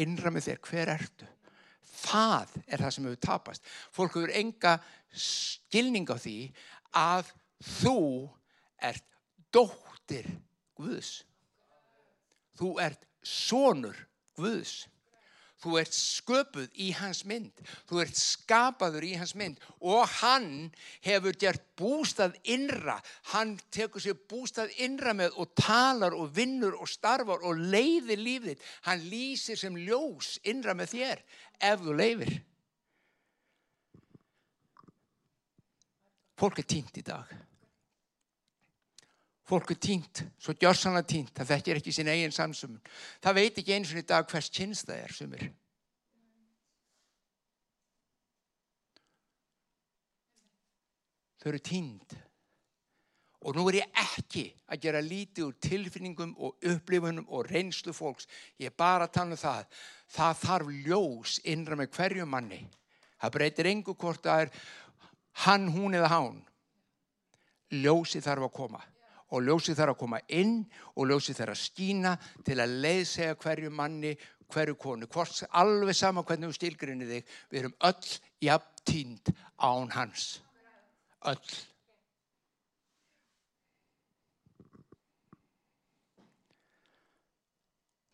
innra 0.02 0.34
með 0.34 0.50
þér, 0.50 0.62
hver 0.68 0.92
ertu? 0.96 1.30
Það 1.94 2.54
er 2.66 2.82
það 2.82 2.94
sem 2.96 3.08
hefur 3.08 3.24
tapast. 3.24 3.66
Fólk 3.94 4.18
hefur 4.18 4.34
enga 4.36 4.78
skilning 5.14 6.10
á 6.10 6.18
því 6.18 6.38
að 6.98 7.30
þú 7.80 7.98
ert 8.84 9.06
dóttir 9.54 10.28
Guðs. 10.78 11.22
Þú 12.58 12.74
ert 12.82 13.06
sonur 13.22 13.98
Guðs. 14.38 14.84
Þú 15.64 15.78
ert 15.80 15.96
sköpuð 15.96 16.74
í 16.84 16.90
hans 16.98 17.22
mynd. 17.30 17.62
Þú 17.88 18.02
ert 18.04 18.18
skapaður 18.20 19.06
í 19.08 19.14
hans 19.16 19.32
mynd 19.40 19.62
og 19.80 20.02
hann 20.20 20.74
hefur 21.06 21.38
gert 21.40 21.64
bústað 21.80 22.36
innra. 22.44 22.98
Hann 23.32 23.56
tekur 23.72 24.04
sér 24.04 24.18
bústað 24.18 24.74
innra 24.84 25.14
með 25.16 25.38
og 25.40 25.54
talar 25.56 26.18
og 26.18 26.34
vinnur 26.36 26.76
og 26.76 26.92
starfar 26.92 27.46
og 27.48 27.62
leiðir 27.62 28.20
lífið. 28.20 28.66
Hann 28.90 29.08
lýsir 29.08 29.60
sem 29.60 29.78
ljós 29.80 30.36
innra 30.44 30.76
með 30.76 30.98
þér 30.98 31.24
ef 31.72 31.86
þú 31.86 31.96
leifir. 32.02 32.36
Fólk 36.44 36.60
er 36.60 36.68
tínt 36.68 37.00
í 37.00 37.08
dag. 37.08 37.30
Fólk 39.44 39.74
er 39.74 39.80
tínt, 39.84 40.22
svo 40.40 40.54
gjörsanlega 40.56 41.08
tínt, 41.08 41.34
það 41.36 41.50
þekkir 41.52 41.80
ekki 41.82 41.92
sín 41.92 42.10
eigin 42.12 42.32
samsum. 42.32 42.78
Það 43.24 43.40
veit 43.42 43.58
ekki 43.60 43.74
eins 43.76 43.90
og 43.92 44.00
í 44.00 44.04
dag 44.08 44.28
hvers 44.32 44.48
kynst 44.56 44.88
það 44.88 45.02
er 45.04 45.16
sumir. 45.18 45.50
Þau 51.44 51.50
eru 51.52 51.60
tínt. 51.60 52.16
Og 53.44 53.58
nú 53.58 53.66
er 53.68 53.82
ég 53.82 54.00
ekki 54.00 54.46
að 54.72 54.86
gera 54.86 55.04
lítið 55.04 55.50
úr 55.50 55.58
tilfinningum 55.60 56.32
og 56.40 56.70
upplifunum 56.72 57.28
og 57.28 57.50
reynslu 57.52 57.92
fólks. 57.92 58.30
Ég 58.56 58.72
er 58.72 58.78
bara 58.80 59.10
að 59.10 59.18
tala 59.18 59.36
um 59.36 59.42
það. 59.42 59.68
Það 60.16 60.40
þarf 60.46 60.72
ljós 60.88 61.36
innra 61.52 61.76
með 61.76 61.92
hverju 61.98 62.30
manni. 62.32 62.62
Það 63.20 63.36
breytir 63.36 63.72
engu 63.74 63.98
hvort 64.00 64.24
það 64.24 64.46
er 64.46 64.56
hann, 65.44 65.68
hún 65.76 66.00
eða 66.00 66.14
hán 66.16 66.42
ljósi 67.74 68.24
þarf 68.24 68.48
að 68.48 68.56
koma 68.56 68.84
og 69.34 69.42
ljósi 69.42 69.74
þarf 69.74 69.96
að 69.96 70.00
koma 70.04 70.22
inn 70.34 70.62
og 70.94 71.10
ljósi 71.10 71.34
þarf 71.34 71.56
að 71.56 71.64
skína 71.64 72.14
til 72.46 72.60
að 72.62 72.78
leiðsega 72.86 73.38
hverju 73.42 73.74
manni, 73.74 74.14
hverju 74.54 74.78
konu. 74.78 75.10
Hvort 75.10 75.44
alveg 75.58 75.98
sama 75.98 76.24
hvernig 76.28 76.52
þú 76.52 76.58
stilgrinni 76.60 77.10
þig 77.10 77.36
við 77.50 77.62
erum 77.64 77.78
öll 77.90 78.16
jafn 78.46 78.84
tínd 78.86 79.34
án 79.58 79.94
hans. 79.96 80.28
Öll. 81.26 81.54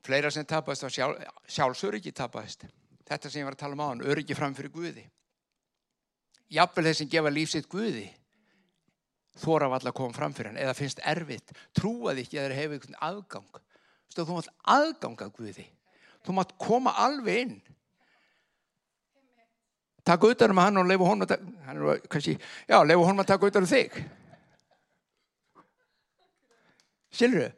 Fleira 0.06 0.32
sem 0.34 0.46
tapast 0.48 0.86
var 0.86 0.94
sjálf, 0.94 1.26
sjálfsöryggi 1.46 2.14
tapast. 2.16 2.64
Þetta 3.10 3.30
sem 3.30 3.42
ég 3.42 3.50
var 3.50 3.58
að 3.58 3.64
tala 3.66 3.76
um 3.76 3.84
á 3.84 3.90
hann, 3.90 4.06
öryggi 4.06 4.38
fram 4.38 4.56
fyrir 4.58 4.72
Guði. 4.74 5.04
Jafnvel 6.50 6.88
þeir 6.88 6.98
sem 6.98 7.10
gefa 7.12 7.34
lífsitt 7.34 7.68
Guði 7.70 8.08
þóra 9.40 9.70
valla 9.72 9.92
að 9.92 9.98
koma 9.98 10.16
fram 10.16 10.36
fyrir 10.36 10.52
hann 10.52 10.62
eða 10.62 10.76
finnst 10.78 11.02
erfitt, 11.08 11.54
trúaði 11.78 12.26
ekki 12.26 12.40
að 12.40 12.48
þeir 12.48 12.58
hefur 12.60 12.78
einhvern 12.78 13.02
aðgang. 13.10 13.60
Stóð, 14.10 14.30
þú 14.30 14.38
mátt 14.38 14.54
aðganga 14.76 15.28
Guði. 15.36 15.66
Þú 16.26 16.36
mátt 16.36 16.56
koma 16.62 16.94
alveg 17.00 17.44
inn. 17.44 17.58
Taka 20.06 20.32
utan 20.32 20.54
um 20.54 20.62
hann 20.64 20.82
og 20.82 20.88
leifu 20.90 21.06
honum 21.06 21.28
að 21.28 21.36
er 21.38 22.06
kannski, 22.10 22.38
já, 22.68 22.80
leifu 22.84 23.04
honum 23.06 23.24
að 23.24 23.32
taka 23.34 23.52
utan 23.52 23.68
um 23.68 23.70
þig. 23.70 24.00
Skilur 27.14 27.52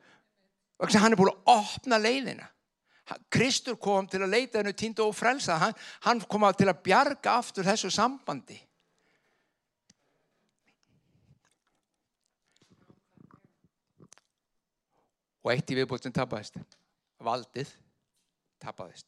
þau 0.81 0.99
hann 1.03 1.13
er 1.13 1.19
búin 1.19 1.29
að 1.31 1.53
opna 1.53 1.99
leiðina. 2.01 2.47
Kristur 3.31 3.75
kom 3.75 4.07
til 4.07 4.21
að 4.23 4.33
leita 4.33 4.61
hennu 4.61 4.71
týndu 4.77 5.03
og 5.03 5.15
frelsa. 5.15 5.57
Hann, 5.59 5.73
hann 6.07 6.21
kom 6.31 6.45
til 6.57 6.69
að 6.71 6.83
bjarga 6.85 7.37
aftur 7.41 7.67
þessu 7.67 7.91
sambandi 7.91 8.57
og 15.41 15.51
eitt 15.53 15.71
í 15.73 15.77
viðbútin 15.77 16.13
tapaðist. 16.15 16.57
Valdið 17.21 17.69
tapaðist. 18.61 19.07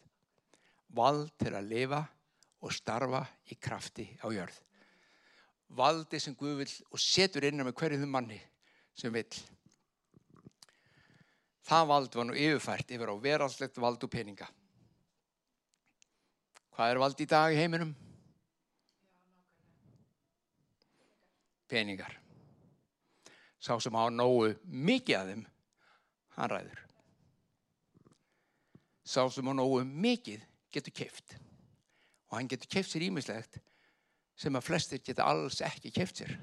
Vald 0.93 1.31
til 1.41 1.53
að 1.53 1.69
lifa 1.71 2.03
og 2.63 2.73
starfa 2.73 3.23
í 3.49 3.57
krafti 3.57 4.05
á 4.21 4.27
jörð. 4.33 4.55
Valdið 5.73 6.21
sem 6.21 6.37
Guð 6.37 6.59
vil 6.61 6.69
og 6.91 7.01
setur 7.01 7.47
innan 7.49 7.67
með 7.67 7.77
hverju 7.81 8.05
manni 8.05 8.39
sem 8.93 9.13
vil 9.13 9.27
það 11.65 11.87
vald 11.89 12.15
var 12.15 12.27
nú 12.29 12.37
yfirfært 12.37 12.93
yfir 12.93 13.09
á 13.09 13.15
veralslegt 13.17 13.81
vald 13.81 14.03
og 14.05 14.11
peninga. 14.13 14.49
Hvað 16.73 16.91
er 16.91 17.01
vald 17.01 17.21
í 17.21 17.29
dag 17.29 17.53
í 17.53 17.57
heiminum? 17.57 17.93
peningar. 21.73 22.19
Sá 23.59 23.79
sem 23.81 23.95
á 23.95 24.05
nógu 24.11 24.53
mikið 24.67 25.17
af 25.17 25.29
þeim 25.29 25.43
hann 26.37 26.51
ræður. 26.51 26.81
Sá 29.03 29.25
sem 29.29 29.47
hann 29.47 29.61
óum 29.61 29.89
mikið 30.03 30.43
getur 30.73 30.95
keift 30.95 31.35
og 32.29 32.37
hann 32.37 32.49
getur 32.49 32.71
keift 32.71 32.93
sér 32.93 33.05
ímislegt 33.09 33.59
sem 34.39 34.55
að 34.57 34.65
flestir 34.65 35.03
geta 35.05 35.27
alls 35.29 35.61
ekki 35.65 35.91
keift 35.93 36.21
sér. 36.21 36.33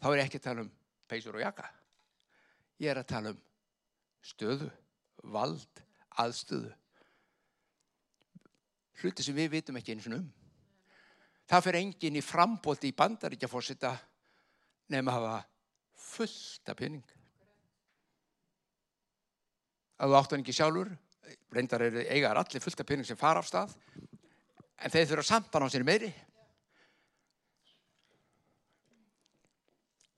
Þá 0.00 0.08
er 0.12 0.22
ekki 0.24 0.40
að 0.40 0.46
tala 0.46 0.64
um 0.64 0.72
peysur 1.08 1.36
og 1.36 1.44
jaka. 1.44 1.66
Ég 2.80 2.92
er 2.92 3.00
að 3.00 3.10
tala 3.10 3.32
um 3.34 3.42
stöðu, 4.26 4.70
vald, 5.32 5.82
aðstöðu. 6.22 6.72
Hluti 9.00 9.24
sem 9.24 9.36
við 9.36 9.52
vitum 9.58 9.76
ekki 9.78 9.94
eins 9.94 10.08
og 10.08 10.18
um. 10.18 10.30
Það 11.46 11.66
fyrir 11.66 11.82
enginn 11.82 12.18
í 12.18 12.24
frambóti 12.24 12.90
í 12.90 12.96
bandaríkja 12.96 13.50
fórsita 13.50 13.92
nefn 14.90 15.12
að 15.12 15.18
hafa 15.18 15.36
fullt 16.06 16.72
af 16.72 16.80
pening 16.80 17.15
að 19.96 20.12
þú 20.12 20.18
áttu 20.18 20.36
hann 20.36 20.44
ekki 20.44 20.56
sjálfur. 20.56 20.92
Reyndar 21.56 21.84
eru 21.86 22.04
eigar 22.04 22.38
allir 22.38 22.62
fullt 22.62 22.80
af 22.82 22.88
pening 22.88 23.06
sem 23.06 23.18
fara 23.18 23.40
af 23.40 23.48
stað 23.48 23.74
en 24.76 24.92
þeir 24.92 25.08
þurfa 25.10 25.26
samt 25.26 25.54
að 25.54 25.62
ná 25.62 25.72
sér 25.72 25.84
meiri. 25.88 26.10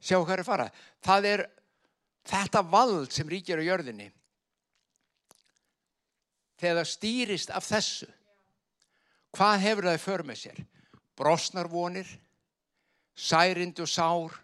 Sjá 0.02 0.18
hvað 0.18 0.34
er 0.34 0.42
að 0.42 0.48
fara. 0.48 0.68
Það 1.04 1.28
er 1.32 1.44
þetta 2.28 2.62
vald 2.72 3.12
sem 3.14 3.28
ríkir 3.30 3.62
á 3.62 3.68
jörðinni. 3.68 4.08
Þegar 6.58 6.80
það 6.80 6.90
stýrist 6.92 7.52
af 7.54 7.66
þessu 7.68 8.08
hvað 9.36 9.60
hefur 9.62 9.86
það 9.86 10.02
för 10.02 10.24
með 10.26 10.40
sér? 10.42 10.60
Brosnarvonir 11.18 12.10
særind 13.18 13.78
og 13.82 13.90
sár 13.90 14.34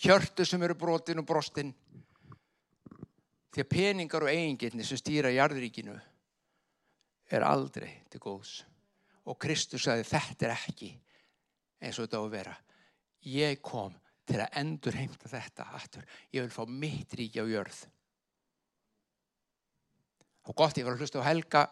hjörtu 0.00 0.44
sem 0.44 0.62
eru 0.62 0.76
brotin 0.76 1.20
og 1.20 1.28
brostin 1.28 1.72
Því 3.54 3.62
að 3.62 3.72
peningar 3.72 4.26
og 4.26 4.32
eigingirni 4.32 4.84
sem 4.84 4.98
stýra 5.00 5.32
jarðríkinu 5.32 5.96
er 7.32 7.46
aldrei 7.46 7.90
til 8.10 8.20
góðs. 8.22 8.60
Og 9.26 9.38
Kristus 9.42 9.86
sagði 9.86 10.06
þetta 10.06 10.46
er 10.46 10.54
ekki 10.54 10.90
eins 11.82 11.98
og 11.98 12.06
þetta 12.06 12.20
á 12.22 12.24
að 12.24 12.34
vera. 12.34 12.54
Ég 13.26 13.60
kom 13.64 13.94
til 14.26 14.38
að 14.42 14.58
endur 14.60 14.98
heimta 14.98 15.30
þetta 15.30 15.68
aftur. 15.78 16.06
Ég 16.34 16.46
vil 16.46 16.54
fá 16.54 16.62
mitt 16.70 17.14
ríki 17.18 17.42
á 17.42 17.46
jörð. 17.46 17.80
Og 20.46 20.54
gott, 20.54 20.78
ég 20.78 20.86
var 20.86 20.94
að 20.94 21.02
hlusta 21.02 21.22
á 21.22 21.26
Helga 21.26 21.64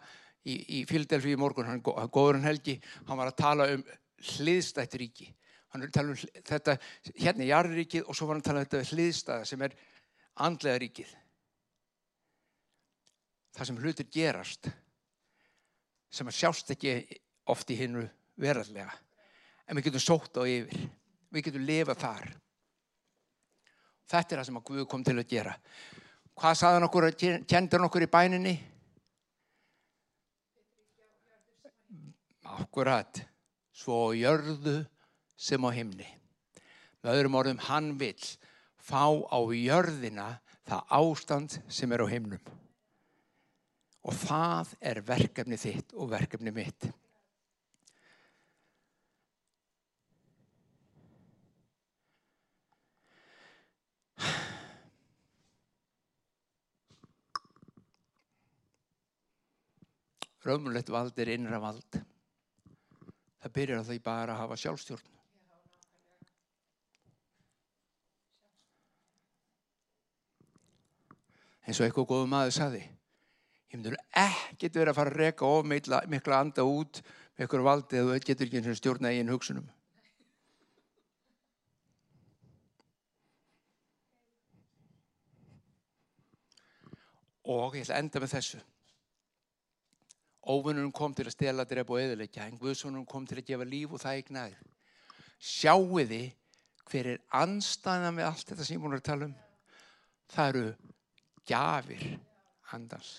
í, 0.43 0.55
í 0.81 0.85
Fyldelfi 0.89 1.35
í 1.35 1.39
morgun, 1.39 1.69
hann 1.71 1.83
góður 1.85 2.41
hann 2.41 2.49
Helgi, 2.49 2.81
hann 3.07 3.21
var 3.21 3.31
að 3.31 3.39
tala 3.39 3.69
um 3.71 3.85
hliðstætt 4.35 4.97
ríki. 4.99 5.29
Hann 5.75 5.87
tala 5.95 6.15
um 6.15 6.19
þetta, 6.19 6.75
hérna 7.19 7.45
er 7.45 7.53
jarðríkið 7.53 8.09
og 8.09 8.19
svo 8.19 8.27
var 8.27 8.39
hann 8.39 8.43
að 8.43 8.49
tala 8.49 8.65
um 8.65 8.67
þetta 8.67 8.97
hliðstæða 8.97 9.47
sem 9.51 9.63
er 9.67 9.77
andlega 10.43 10.83
ríkið 10.83 11.15
það 13.55 13.69
sem 13.69 13.81
hlutir 13.83 14.11
gerast 14.11 14.69
sem 16.15 16.31
að 16.31 16.39
sjást 16.39 16.71
ekki 16.75 16.95
oft 17.51 17.71
í 17.71 17.79
hinnu 17.79 18.05
verðarlega 18.41 18.93
en 19.67 19.79
við 19.79 19.89
getum 19.89 20.05
sótt 20.05 20.39
á 20.39 20.43
yfir. 20.45 20.89
Við 21.35 21.47
getum 21.49 21.67
lifað 21.67 22.01
þar. 22.05 22.27
Þetta 24.11 24.35
er 24.35 24.41
það 24.41 24.49
sem 24.49 24.59
að 24.61 24.67
Guð 24.69 24.87
kom 24.91 25.05
til 25.07 25.17
að 25.19 25.31
gera. 25.31 25.55
Hvað 26.39 26.59
saðan 26.61 26.87
okkur 26.87 27.07
kendur 27.49 27.87
okkur 27.89 28.07
í 28.07 28.11
bæninni? 28.11 28.55
Akkurat 32.55 33.23
svo 33.75 34.13
jörðu 34.15 34.83
sem 35.35 35.65
á 35.67 35.71
himni. 35.75 36.07
Með 37.03 37.19
öðrum 37.19 37.39
orðum 37.41 37.63
hann 37.67 37.95
vil 37.99 38.19
fá 38.79 39.09
á 39.11 39.39
jörðina 39.57 40.29
það 40.69 40.95
ástand 41.01 41.59
sem 41.73 41.93
er 41.93 42.05
á 42.05 42.07
himnum 42.11 42.53
Og 44.05 44.13
það 44.21 44.75
er 44.85 45.01
verkefni 45.09 45.57
þitt 45.61 45.95
og 45.97 46.11
verkefni 46.13 46.53
mitt. 46.53 46.91
Raumulegt 60.45 60.93
vald 60.93 61.17
er 61.25 61.33
innra 61.33 61.57
vald. 61.63 62.03
Það 63.41 63.55
byrjar 63.57 63.81
á 63.81 63.89
því 63.89 63.99
bara 64.05 64.37
að 64.37 64.41
hafa 64.43 64.61
sjálfstjórn. 64.61 65.11
eins 71.65 71.81
og 71.81 71.87
eitthvað 71.87 72.11
góðu 72.11 72.29
maður 72.29 72.55
saði 72.59 72.83
Ég 73.75 73.81
myndur 73.81 73.97
ekkert 74.15 74.77
verið 74.79 74.93
að 74.93 74.97
fara 75.01 75.11
að 75.11 75.17
reyka 75.19 75.47
of 75.51 75.65
mikla, 75.67 76.37
anda 76.39 76.63
út 76.63 77.01
með 77.35 77.49
ykkur 77.49 77.65
valdi 77.67 77.99
eða 77.99 78.13
þú 78.13 78.21
getur 78.29 78.47
ekki 78.47 78.75
stjórna 78.79 79.11
eigin 79.11 79.33
hugsunum. 79.35 79.65
Og 87.51 87.75
ég 87.75 87.83
ætla 87.83 87.99
að 87.99 88.05
enda 88.05 88.23
með 88.23 88.37
þessu. 88.37 88.63
Óvinnunum 90.55 90.95
kom 90.95 91.19
til 91.19 91.27
að 91.27 91.35
stela, 91.35 91.67
drepa 91.67 91.97
og 91.99 92.05
eðilegja, 92.05 92.47
en 92.47 92.63
Guðsónunum 92.63 93.11
kom 93.11 93.27
til 93.27 93.43
að 93.43 93.51
gefa 93.51 93.67
líf 93.67 93.99
og 93.99 94.05
það 94.07 94.21
er 94.21 94.27
gnæð. 94.31 94.57
Sjáu 95.43 95.99
þið 95.99 96.27
hver 96.93 97.13
er 97.17 97.23
anstæðan 97.43 98.23
við 98.23 98.31
allt 98.31 98.49
þetta 98.55 98.71
sem 98.71 98.79
ég 98.79 98.87
búin 98.87 99.01
að 99.03 99.07
tala 99.11 99.33
um. 99.33 99.39
Það 100.31 100.55
eru 100.55 100.67
gafir 101.51 102.11
andans 102.71 103.17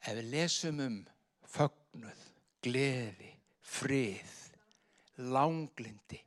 ef 0.00 0.16
við 0.16 0.30
lesum 0.32 0.80
um 0.84 0.98
fögnuð, 1.50 2.22
gleði, 2.64 3.32
frið, 3.60 4.36
langlindi, 5.30 6.20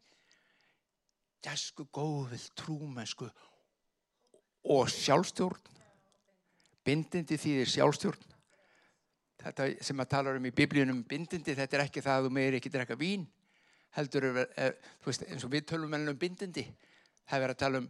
gæsku 1.43 1.87
góðvill, 1.93 2.43
trúmennsku 2.57 3.29
og 4.73 4.91
sjálfstjórn, 4.91 5.71
bindindi 6.85 7.39
þýðir 7.39 7.71
sjálfstjórn. 7.73 8.29
Þetta 9.43 9.67
sem 9.83 9.99
að 9.99 10.11
tala 10.13 10.35
um 10.37 10.45
í 10.47 10.53
biblíunum 10.55 11.01
bindindi, 11.07 11.55
þetta 11.57 11.77
er 11.77 11.85
ekki 11.87 12.03
það 12.03 12.19
að 12.19 12.27
þú 12.27 12.35
meir 12.37 12.57
ekki 12.59 12.71
drekka 12.71 12.95
vín, 12.99 13.25
heldur 13.97 14.29
er, 14.29 14.45
er, 14.55 14.77
veist, 15.03 15.25
eins 15.27 15.43
og 15.43 15.51
við 15.51 15.67
tölum 15.73 15.97
ennum 15.97 16.19
bindindi, 16.19 16.63
það 17.27 17.47
er 17.47 17.53
að 17.53 17.59
tala 17.65 17.81
um 17.83 17.89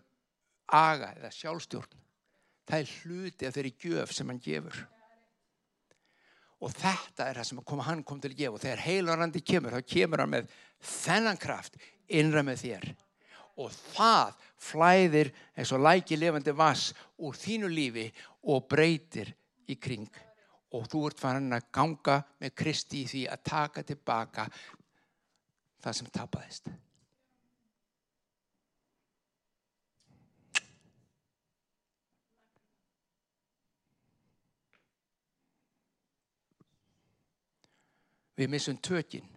aga 0.73 1.11
eða 1.19 1.31
sjálfstjórn. 1.35 2.01
Það 2.63 2.79
er 2.79 2.91
hluti 3.03 3.47
af 3.47 3.55
þeirri 3.57 3.73
gjöf 3.83 4.13
sem 4.15 4.29
hann 4.31 4.41
gefur. 4.41 4.77
Og 6.63 6.71
þetta 6.71 7.27
er 7.27 7.39
það 7.39 7.47
sem 7.49 7.63
kom, 7.67 7.81
hann 7.83 8.03
kom 8.07 8.19
til 8.23 8.31
að 8.31 8.39
gefa 8.39 8.57
og 8.57 8.63
þegar 8.63 8.83
heilarandi 8.85 9.41
kemur, 9.43 9.75
þá 9.75 9.93
kemur 9.93 10.23
hann 10.23 10.31
með 10.31 10.53
þennan 10.79 11.39
kraft 11.41 11.75
innra 12.07 12.43
með 12.45 12.61
þér. 12.63 12.85
Og 13.59 13.73
það 13.93 14.37
flæðir 14.63 15.31
eins 15.59 15.73
og 15.75 15.83
læki 15.83 16.17
levandi 16.17 16.53
vass 16.55 16.93
úr 17.19 17.35
þínu 17.37 17.69
lífi 17.69 18.07
og 18.49 18.63
breytir 18.71 19.33
í 19.69 19.75
kring. 19.75 20.07
Og 20.73 20.87
þú 20.89 21.03
ert 21.09 21.19
farin 21.21 21.53
að 21.53 21.67
ganga 21.75 22.21
með 22.41 22.55
Kristi 22.63 23.03
í 23.03 23.09
því 23.11 23.25
að 23.29 23.43
taka 23.51 23.83
tilbaka 23.85 24.47
það 25.83 25.99
sem 25.99 26.09
tapaðist. 26.15 26.71
Við 38.37 38.49
missum 38.49 38.79
tökinn, 38.81 39.27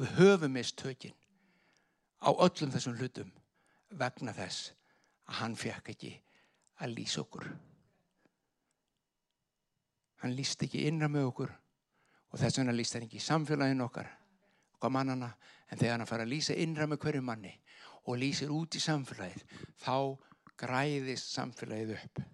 við 0.00 0.14
höfum 0.18 0.54
mist 0.56 0.78
tökinn 0.80 1.16
á 2.24 2.32
öllum 2.32 2.72
þessum 2.72 2.96
hlutum 2.96 3.32
vegna 4.00 4.32
þess 4.34 4.72
að 5.28 5.40
hann 5.40 5.56
fekk 5.58 5.90
ekki 5.92 6.12
að 6.82 6.94
lýsa 6.96 7.22
okkur. 7.22 7.46
Hann 10.24 10.36
lýst 10.36 10.62
ekki 10.64 10.86
innra 10.88 11.10
með 11.12 11.28
okkur 11.30 11.52
og 12.32 12.40
þess 12.40 12.58
vegna 12.58 12.74
lýst 12.74 12.96
hann 12.96 13.04
ekki 13.06 13.20
í 13.20 13.24
samfélaginu 13.24 13.84
okkar, 13.84 14.08
okkar 14.78 14.94
mannana, 14.94 15.34
en 15.68 15.78
þegar 15.78 15.98
hann 15.98 16.08
fara 16.08 16.24
að 16.24 16.32
lýsa 16.32 16.56
innra 16.58 16.88
með 16.88 17.02
hverju 17.04 17.24
manni 17.24 17.52
og 18.04 18.18
lýsir 18.20 18.52
út 18.52 18.76
í 18.76 18.82
samfélagið, 18.82 19.44
þá 19.80 20.16
græðist 20.60 21.30
samfélagið 21.36 21.94
upp. 21.98 22.24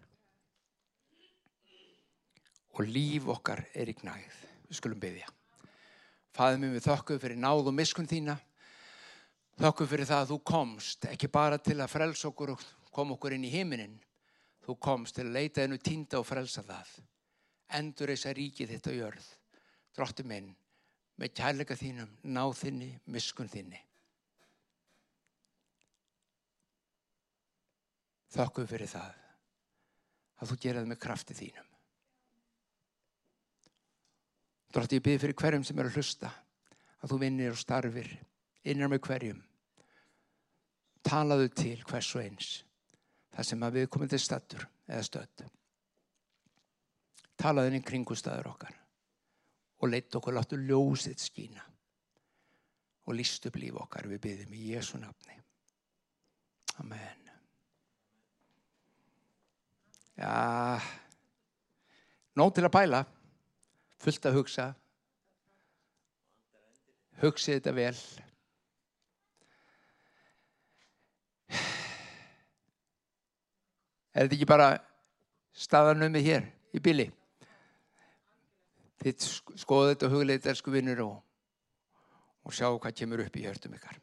Og 2.79 2.87
líf 2.87 3.27
okkar 3.31 3.67
er 3.75 3.91
í 3.91 3.97
gnæð. 3.99 4.41
Við 4.71 4.79
skulum 4.79 5.03
byggja. 5.03 5.29
Fæðum 6.37 6.69
við 6.77 6.85
þokkuð 6.87 7.21
fyrir 7.25 7.41
náð 7.41 7.71
og 7.71 7.75
miskun 7.75 8.09
þína. 8.11 8.37
Þokkuð 9.61 9.91
fyrir 9.91 10.09
það 10.09 10.23
að 10.25 10.31
þú 10.31 10.39
komst, 10.51 11.07
ekki 11.11 11.29
bara 11.33 11.59
til 11.59 11.77
að 11.81 11.93
frelsa 11.93 12.31
okkur 12.31 12.55
og 12.55 12.65
koma 12.95 13.17
okkur 13.17 13.35
inn 13.37 13.45
í 13.45 13.53
heiminin. 13.53 13.99
Þú 14.65 14.77
komst 14.81 15.17
til 15.19 15.27
að 15.27 15.37
leita 15.37 15.65
hennu 15.65 15.81
týnda 15.83 16.21
og 16.21 16.29
frelsa 16.29 16.65
það. 16.65 16.95
Endur 17.81 18.13
þess 18.13 18.31
að 18.31 18.37
ríkið 18.39 18.75
þitt 18.75 18.91
á 18.91 18.93
jörð. 18.95 19.29
Dróttu 19.97 20.25
minn, 20.27 20.53
með 21.21 21.35
kærleika 21.37 21.77
þínum, 21.77 22.13
náð 22.23 22.55
þinni, 22.63 22.91
miskun 23.11 23.51
þinni. 23.51 23.81
Þokkuð 28.31 28.71
fyrir 28.71 28.91
það 28.91 29.19
að 30.41 30.53
þú 30.53 30.61
geraði 30.63 30.91
með 30.93 31.03
krafti 31.03 31.37
þínum. 31.37 31.70
Drátt 34.71 34.93
ég 34.95 35.03
byrði 35.03 35.23
fyrir 35.25 35.39
hverjum 35.39 35.65
sem 35.67 35.79
er 35.83 35.89
að 35.89 35.97
hlusta 35.99 36.31
að 37.01 37.13
þú 37.13 37.21
vinnir 37.25 37.55
og 37.55 37.59
starfir 37.59 38.11
innan 38.71 38.93
með 38.93 39.03
hverjum. 39.09 39.41
Talaðu 41.07 41.49
til 41.57 41.79
hvers 41.89 42.11
og 42.15 42.23
eins 42.23 42.51
það 43.35 43.49
sem 43.49 43.65
að 43.65 43.79
við 43.79 43.89
komum 43.95 44.11
til 44.11 44.21
stattur 44.21 44.67
eða 44.91 45.07
stödd. 45.07 45.45
Talaðu 47.41 47.71
inn 47.71 47.81
í 47.81 47.87
kringustæður 47.87 48.51
okkar 48.53 48.77
og 49.81 49.89
leitt 49.89 50.15
okkur 50.15 50.37
láttu 50.37 50.59
ljósið 50.61 51.23
skína 51.23 51.65
og 53.09 53.17
líst 53.17 53.47
upp 53.49 53.57
líf 53.59 53.79
okkar 53.81 54.11
við 54.11 54.23
byrðum 54.27 54.59
í 54.59 54.67
Jésu 54.75 55.01
nafni. 55.01 55.39
Amen. 56.83 57.31
Já, 60.21 60.77
nóg 62.37 62.53
til 62.55 62.67
að 62.69 62.75
bæla 62.77 63.01
fullt 64.01 64.29
að 64.29 64.39
hugsa. 64.41 64.67
Hugsið 67.21 67.59
þetta 67.59 67.77
vel. 67.77 67.95
Er 74.11 74.27
þetta 74.27 74.37
ekki 74.37 74.49
bara 74.49 74.71
staðanumið 75.55 76.27
hér 76.27 76.49
í 76.75 76.83
bíli? 76.83 77.07
Þitt 79.01 79.25
skoðu 79.61 79.95
þetta 79.95 80.11
hugleita 80.13 80.51
elsku 80.53 80.73
vinnur 80.75 81.05
og, 81.07 81.15
og 82.45 82.57
sjá 82.57 82.69
hvað 82.73 82.97
kemur 82.99 83.23
upp 83.25 83.39
í 83.39 83.47
hjörtum 83.47 83.77
ykkar. 83.79 84.01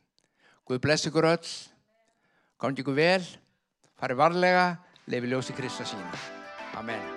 Guð 0.68 0.82
bless 0.84 1.10
ykkur 1.10 1.30
öll. 1.34 1.54
Gangi 2.62 2.82
ykkur 2.86 2.98
vel. 2.98 3.22
Farið 3.98 4.22
varlega, 4.22 4.66
lefi 5.10 5.30
ljósi 5.34 5.58
Krista 5.58 5.86
sína. 5.86 6.12
Amen 6.78 7.17